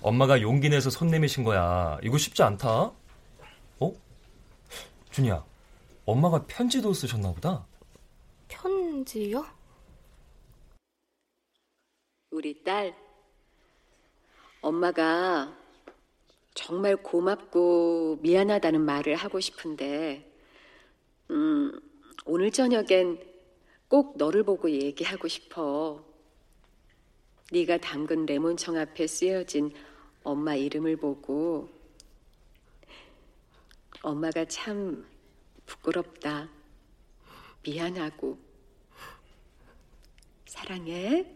엄마가 0.00 0.40
용기 0.40 0.70
내서 0.70 0.88
손 0.88 1.08
내미신 1.08 1.44
거야. 1.44 1.98
이거 2.02 2.16
쉽지 2.16 2.42
않다. 2.42 2.90
어? 3.80 3.92
준이야, 5.10 5.44
엄마가 6.06 6.46
편지도 6.46 6.94
쓰셨나 6.94 7.32
보다. 7.32 7.66
편지요? 8.48 9.44
우리 12.30 12.64
딸, 12.64 12.96
엄마가 14.62 15.54
정말 16.54 16.96
고맙고 16.96 18.18
미안하다는 18.22 18.80
말을 18.80 19.16
하고 19.16 19.40
싶은데, 19.40 20.30
음, 21.30 21.72
오늘 22.24 22.50
저녁엔 22.50 23.20
꼭 23.88 24.16
너를 24.16 24.42
보고 24.42 24.70
얘기하고 24.70 25.28
싶어. 25.28 26.04
네가 27.50 27.78
담근 27.78 28.26
레몬청 28.26 28.78
앞에 28.78 29.06
쓰여진 29.06 29.72
엄마 30.22 30.54
이름을 30.54 30.96
보고 30.96 31.68
엄마가 34.02 34.46
참 34.46 35.06
부끄럽다. 35.66 36.48
미안하고 37.62 38.38
사랑해. 40.46 41.26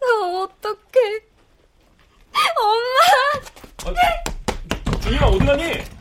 나 0.00 0.42
어떡해. 0.42 1.28
엄마! 2.56 3.08
아, 5.08 5.10
준이야, 5.10 5.24
어디 5.24 5.46
가니? 5.46 5.98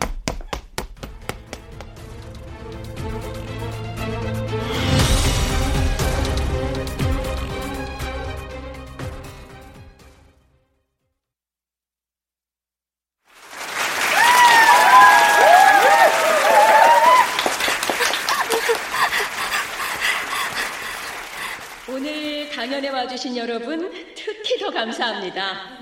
와주신 22.89 23.37
여러분 23.37 23.89
특히 24.15 24.59
더 24.59 24.69
감사합니다. 24.71 25.76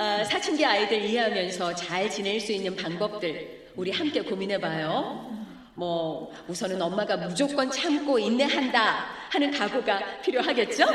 아, 0.00 0.22
사춘기 0.22 0.64
아이들 0.64 1.04
이해하면서 1.04 1.74
잘 1.74 2.08
지낼 2.08 2.38
수 2.40 2.52
있는 2.52 2.76
방법들 2.76 3.72
우리 3.74 3.90
함께 3.90 4.20
고민해봐요. 4.22 5.28
뭐 5.74 6.32
우선은 6.46 6.80
엄마가 6.80 7.16
무조건 7.16 7.68
참고 7.68 8.16
인내한다 8.16 9.06
하는 9.28 9.50
각오가 9.50 10.20
필요하겠죠? 10.22 10.84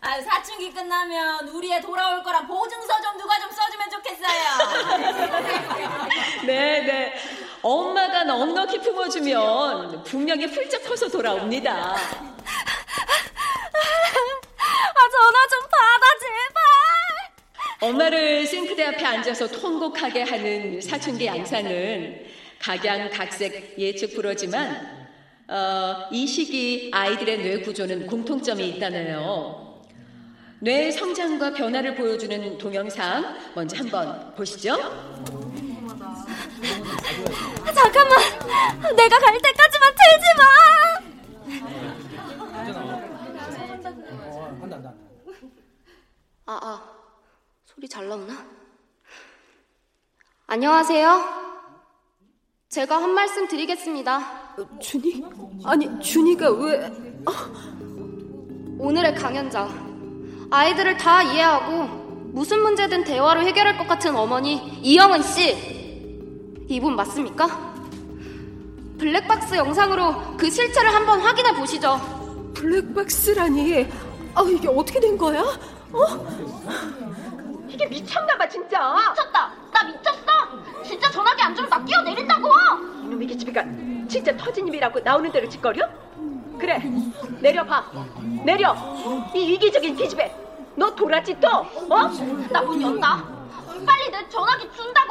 아, 0.00 0.18
사춘기 0.22 0.72
끝나면 0.72 1.48
우리 1.48 1.70
애 1.70 1.78
돌아올 1.82 2.22
거라 2.22 2.40
보증서 2.46 3.02
좀 3.02 3.18
누가 3.18 3.38
좀 3.38 3.50
써주면 3.50 3.90
좋겠어요. 3.90 4.44
네, 6.46 6.80
네. 6.80 7.14
엄마가 7.60 8.24
넉넉히 8.24 8.78
품어주면 8.80 10.04
분명히 10.04 10.46
훌쩍 10.46 10.82
커서 10.84 11.06
돌아옵니다. 11.10 11.96
아, 15.02 15.08
전화 15.10 15.46
좀 15.48 15.60
받아, 15.68 16.06
제발! 16.20 16.62
엄마를 17.82 18.46
싱크대 18.46 18.84
앞에 18.84 19.04
앉아서 19.04 19.48
통곡하게 19.48 20.22
하는 20.22 20.80
사춘기 20.80 21.26
양상은 21.26 22.26
각양각색 22.60 23.74
예측 23.76 24.14
불허지만 24.14 25.08
어, 25.48 26.06
이 26.12 26.24
시기 26.24 26.92
아이들의 26.94 27.38
뇌 27.38 27.58
구조는 27.60 28.06
공통점이 28.06 28.68
있다네요. 28.68 29.82
뇌 30.60 30.92
성장과 30.92 31.54
변화를 31.54 31.96
보여주는 31.96 32.56
동영상 32.56 33.36
먼저 33.56 33.76
한번 33.76 34.32
보시죠. 34.36 34.76
잠깐만, 37.74 38.16
내가 38.94 39.18
갈 39.18 39.38
때까지만 39.42 39.92
틀지 39.98 40.26
마. 40.38 40.44
아, 46.46 46.58
아, 46.62 47.01
소리 47.74 47.88
잘 47.88 48.08
나오나? 48.08 48.34
안녕하세요. 50.46 51.42
제가 52.68 53.02
한 53.02 53.10
말씀 53.14 53.48
드리겠습니다. 53.48 54.58
준이? 54.80 55.24
아니, 55.64 56.00
준이가 56.00 56.50
왜? 56.50 56.92
오늘의 58.78 59.14
강연자. 59.14 59.68
아이들을 60.50 60.96
다 60.98 61.22
이해하고 61.22 61.84
무슨 62.32 62.60
문제든 62.60 63.04
대화로 63.04 63.40
해결할 63.40 63.78
것 63.78 63.86
같은 63.88 64.14
어머니 64.16 64.56
이영은 64.82 65.22
씨. 65.22 65.52
이분 66.68 66.94
맞습니까? 66.96 67.72
블랙박스 68.98 69.54
영상으로 69.54 70.36
그 70.36 70.50
실체를 70.50 70.94
한번 70.94 71.20
확인해 71.20 71.54
보시죠. 71.54 72.52
블랙박스라니? 72.54 73.86
아, 74.34 74.42
이게 74.42 74.68
어떻게 74.68 75.00
된 75.00 75.16
거야? 75.16 75.40
어? 75.40 76.26
이게 77.72 77.86
미쳤나봐, 77.86 78.48
진짜. 78.48 78.94
미쳤다. 79.10 79.50
나 79.72 79.82
미쳤어. 79.84 80.82
진짜 80.84 81.10
전화기 81.10 81.42
안 81.42 81.54
주면 81.54 81.70
나 81.70 81.82
뛰어내린다고. 81.84 82.48
이놈의 83.04 83.26
기집애가 83.28 83.64
진짜 84.08 84.36
터진 84.36 84.68
입이라고 84.68 85.00
나오는 85.00 85.30
대로 85.32 85.48
짓거려? 85.48 85.88
그래, 86.58 86.78
내려봐. 87.40 87.84
내려. 88.44 88.76
이 89.34 89.54
이기적인 89.54 89.96
기집애. 89.96 90.34
너 90.76 90.94
돌았지 90.94 91.36
또? 91.40 91.48
어? 91.48 92.08
나문 92.50 92.80
연다. 92.82 93.24
빨리 93.86 94.10
내 94.10 94.28
전화기 94.28 94.70
준다 94.76 95.01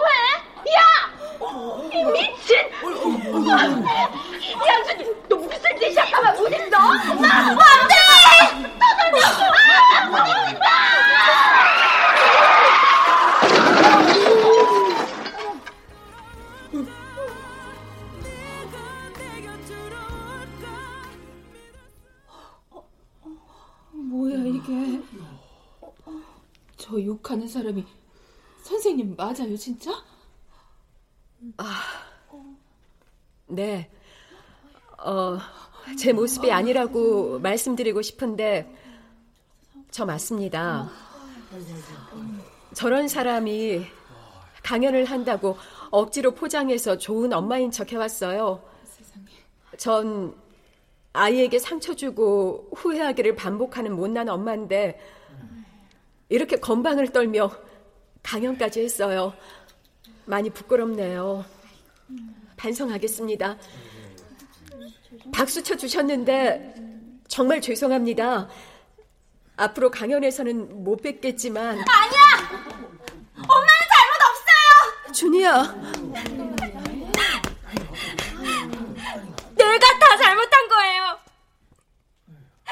맞아요 29.51 29.57
진짜? 29.57 29.91
아, 31.57 31.81
네. 33.47 33.89
어, 34.97 35.37
제 35.97 36.13
모습이 36.13 36.51
아니라고 36.51 37.39
말씀드리고 37.39 38.01
싶은데, 38.01 38.73
저 39.89 40.05
맞습니다. 40.05 40.89
저런 42.73 43.09
사람이 43.09 43.85
강연을 44.63 45.05
한다고 45.05 45.57
억지로 45.89 46.31
포장해서 46.33 46.97
좋은 46.97 47.33
엄마인 47.33 47.71
척 47.71 47.91
해왔어요. 47.91 48.63
전 49.77 50.33
아이에게 51.11 51.59
상처 51.59 51.93
주고 51.93 52.69
후회하기를 52.73 53.35
반복하는 53.35 53.95
못난 53.95 54.29
엄마인데, 54.29 54.97
이렇게 56.29 56.57
건방을 56.57 57.11
떨며 57.11 57.51
강연까지 58.23 58.81
했어요. 58.81 59.33
많이 60.25 60.49
부끄럽네요. 60.49 61.45
반성하겠습니다. 62.57 63.57
박수 65.33 65.63
쳐 65.63 65.75
주셨는데 65.75 66.75
정말 67.27 67.61
죄송합니다. 67.61 68.49
앞으로 69.57 69.91
강연에서는 69.91 70.83
못 70.83 71.01
뵙겠지만 71.01 71.65
아니야! 71.77 72.21
엄마는 73.35 73.81
잘못 73.91 74.21
없어요! 74.29 75.13
준이야. 75.13 75.61
내가 79.55 79.99
다 79.99 80.17
잘못한 80.17 80.67
거예요. 80.67 81.19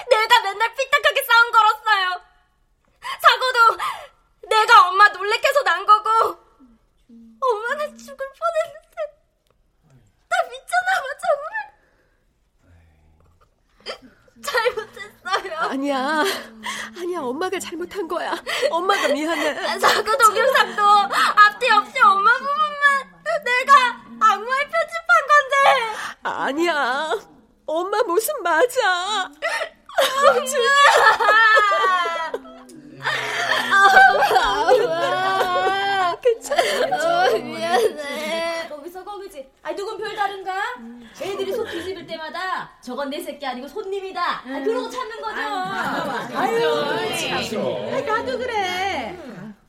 내가 0.10 0.42
맨날 0.42 0.74
삐딱하게 0.76 1.24
싸움 1.28 1.52
걸었어요. 1.52 2.22
사고도 3.22 3.84
내가 4.60 4.90
엄마 4.90 5.08
놀래켜서 5.10 5.64
난 5.64 5.86
거고. 5.86 6.10
엄마는 7.42 7.98
죽을 7.98 8.18
뻔했는데. 8.18 8.98
나 10.28 10.36
미쳤나봐 10.50 11.06
정말. 11.24 11.50
잘못했어요. 14.42 15.58
아니야. 15.70 16.24
아니야 16.98 17.20
엄마가 17.22 17.60
잘못한 17.60 18.08
거야. 18.08 18.34
엄마가 18.70 19.08
미안해. 19.10 19.80
사고 19.80 20.18
동영상도 20.18 20.82
앞뒤 20.84 21.70
없이 21.72 22.00
엄마 22.02 22.32
부분만 22.38 23.24
내가 23.44 23.74
악마에 24.22 24.64
편집한 24.68 25.28
건데. 25.30 25.56
아니야. 26.24 27.12
엄마 27.66 28.02
모습 28.04 28.42
맞아. 28.42 29.30
아, 34.42 36.16
괜찮아. 36.22 37.30
미안해. 37.32 38.68
거기서 38.70 39.04
거기지. 39.04 39.50
아, 39.64 39.74
누군 39.74 39.98
별다른가? 39.98 40.54
애들이 41.22 41.54
속 41.54 41.68
때마다 42.30 42.70
저건 42.82 43.10
내 43.10 43.20
새끼 43.22 43.46
아니고 43.46 43.68
손님이다. 43.68 44.22
아, 44.22 44.62
그러고 44.64 44.90
찾는 44.90 45.22
거죠. 45.22 45.42
아유, 46.38 46.60
나도 48.06 48.38
그래. 48.38 49.18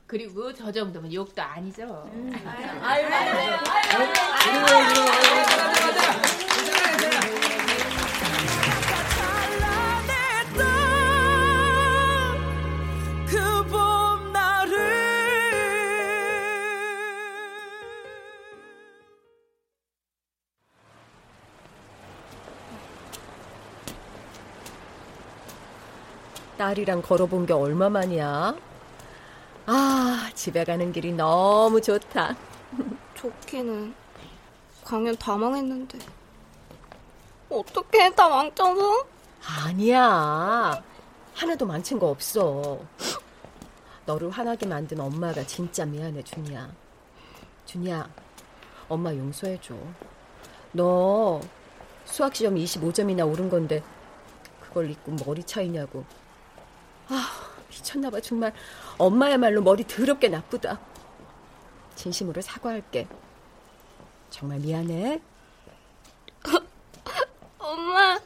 그리고 0.07 0.53
저 0.53 0.71
정도면 0.71 1.13
욕도 1.13 1.41
아니죠. 1.41 2.09
아유, 2.81 3.05
아유, 3.07 3.51
딸이랑 26.61 27.01
걸어본 27.01 27.47
게 27.47 27.53
얼마만이야? 27.53 28.55
아, 29.65 30.29
집에 30.35 30.63
가는 30.63 30.91
길이 30.91 31.11
너무 31.11 31.81
좋다. 31.81 32.35
좋기는 33.15 33.95
강연 34.83 35.17
다 35.17 35.35
망했는데 35.35 35.97
어떻게 37.49 38.11
다 38.11 38.29
망쳐서? 38.29 39.07
아니야. 39.43 40.83
하나도 41.33 41.65
망친 41.65 41.97
거 41.97 42.09
없어. 42.09 42.79
너를 44.05 44.29
화나게 44.29 44.67
만든 44.67 44.99
엄마가 44.99 45.43
진짜 45.47 45.83
미안해, 45.83 46.21
준이야. 46.21 46.69
준이야, 47.65 48.07
엄마 48.87 49.11
용서해줘. 49.15 49.73
너 50.73 51.41
수학 52.05 52.35
시험 52.35 52.53
25점이나 52.53 53.27
오른 53.27 53.49
건데 53.49 53.81
그걸 54.61 54.91
잊고 54.91 55.15
머리 55.25 55.43
차이냐고. 55.43 56.05
아, 57.11 57.29
미쳤나봐, 57.69 58.21
정말. 58.21 58.53
엄마야말로 58.97 59.61
머리 59.61 59.85
더럽게 59.85 60.29
나쁘다. 60.29 60.79
진심으로 61.95 62.41
사과할게. 62.41 63.05
정말 64.29 64.59
미안해. 64.59 65.21
엄마. 67.59 68.17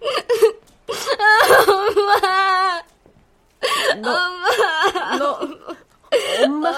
엄마. 1.66 2.82
너, 4.02 4.12
엄마. 4.12 4.50
너, 5.16 5.40
엄마. 6.42 6.70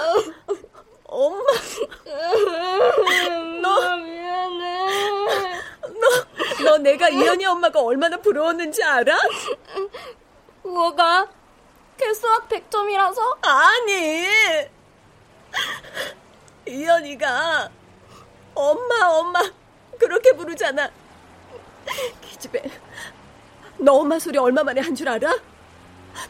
엄마. 1.04 1.44
너 3.60 3.96
미안해. 3.96 4.86
너, 5.82 6.64
너 6.64 6.78
내가 6.78 7.08
이현이 7.08 7.44
엄마가 7.44 7.80
얼마나 7.82 8.16
부러웠는지 8.18 8.84
알아? 8.84 9.16
뭐가? 10.66 11.28
걔 11.96 12.12
수학 12.14 12.48
100점이라서? 12.48 13.38
아니. 13.42 14.26
이현이가 16.66 17.70
엄마 18.54 19.06
엄마 19.08 19.40
그렇게 19.98 20.32
부르잖아. 20.32 20.90
기집애. 22.22 22.62
너 23.78 23.94
엄마 23.94 24.18
소리 24.18 24.38
얼마 24.38 24.62
만에 24.64 24.80
한 24.80 24.94
줄 24.94 25.08
알아? 25.08 25.32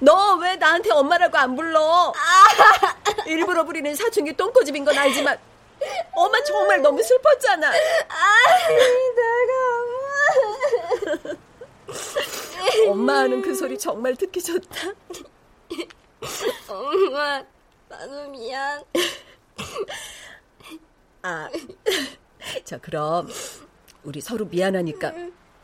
너 0.00 0.34
왜 0.40 0.56
나한테 0.56 0.90
엄마라고 0.92 1.38
안 1.38 1.54
불러? 1.56 2.12
일부러 3.26 3.64
부리는 3.64 3.94
사춘기 3.94 4.32
똥꼬집인 4.36 4.84
건 4.84 4.96
알지만 4.98 5.38
엄마 6.12 6.42
정말 6.42 6.82
너무 6.82 7.02
슬펐잖아. 7.02 7.68
아이, 7.70 8.74
내가 9.14 9.52
엄마. 11.32 11.45
엄마 12.88 13.18
하는 13.18 13.42
그 13.42 13.54
소리 13.54 13.78
정말 13.78 14.16
듣기 14.16 14.42
좋다. 14.42 14.92
엄마, 16.68 17.44
나도 17.88 18.30
미안. 18.30 18.82
아, 21.22 21.48
자 22.64 22.78
그럼 22.78 23.28
우리 24.04 24.20
서로 24.20 24.44
미안하니까 24.46 25.12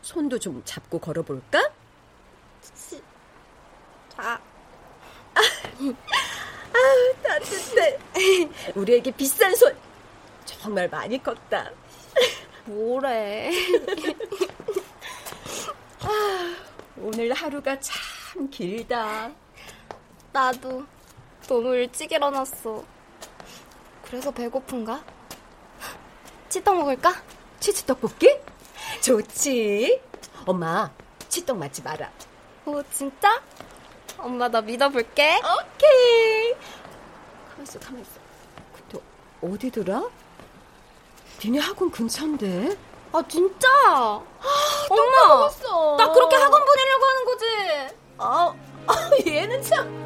손도 0.03 0.39
좀 0.39 0.63
잡고 0.65 0.99
걸어볼까? 0.99 1.71
자. 4.17 4.41
아우 6.75 7.23
따뜻해. 7.23 7.99
우리 8.75 8.95
에게 8.95 9.11
비싼 9.11 9.55
손 9.55 9.77
정말 10.45 10.89
많이 10.89 11.23
컸다. 11.23 11.71
뭐래? 12.65 13.51
아, 16.05 16.57
오늘 16.97 17.33
하루가 17.33 17.79
참 17.81 18.49
길다. 18.51 19.31
나도 20.33 20.85
너무 21.47 21.75
일찍 21.75 22.13
일어났어. 22.13 22.85
그래서 24.05 24.31
배고픈가? 24.31 25.05
치떡 26.49 26.77
먹을까? 26.77 27.15
치즈 27.61 27.85
떡볶이? 27.85 28.29
좋지. 29.01 30.01
엄마 30.45 30.91
치떡 31.29 31.57
맞지 31.57 31.83
마라. 31.83 32.11
오 32.67 32.83
진짜? 32.91 33.43
엄마 34.19 34.49
나 34.49 34.61
믿어볼게. 34.61 35.37
오케이. 35.39 36.55
가만있어 37.51 37.79
가만있어. 37.81 38.21
근데 38.75 39.05
어디더라? 39.41 40.11
니네 41.45 41.59
학원 41.59 41.91
근처인데. 41.91 42.77
아 43.15 43.23
진짜? 43.29 43.69
아, 43.89 44.25
엄마. 44.89 45.97
나 45.99 46.13
그렇게 46.13 46.37
학원 46.37 46.65
보내려고 46.65 47.05
하는 47.05 47.25
거지? 47.27 47.45
아, 48.17 48.55
아 48.87 49.11
얘는 49.27 49.63
참. 49.63 50.03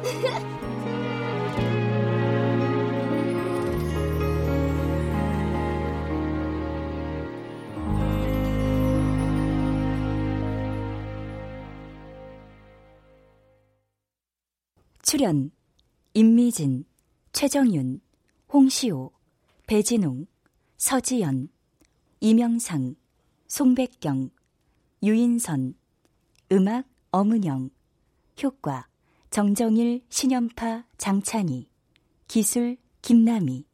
출연 15.01 15.51
임미진, 16.13 16.83
최정윤, 17.31 18.01
홍시호, 18.51 19.13
배진웅, 19.65 20.25
서지연, 20.75 21.47
이명상, 22.19 22.95
송백경, 23.47 24.31
유인선, 25.03 25.75
음악 26.51 26.85
엄은영, 27.11 27.69
효과 28.41 28.87
정정일, 29.29 30.01
신연파, 30.09 30.85
장찬희, 30.97 31.69
기술 32.27 32.77
김남희. 33.01 33.65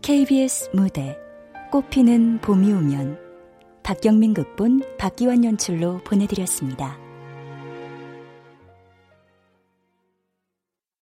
KBS 0.00 0.70
무대 0.74 1.16
꽃피는 1.72 2.40
봄이 2.42 2.70
오면 2.70 3.18
박경민 3.82 4.34
극본 4.34 4.82
박기환 4.98 5.42
연출로 5.42 6.02
보내드렸습니다. 6.04 7.01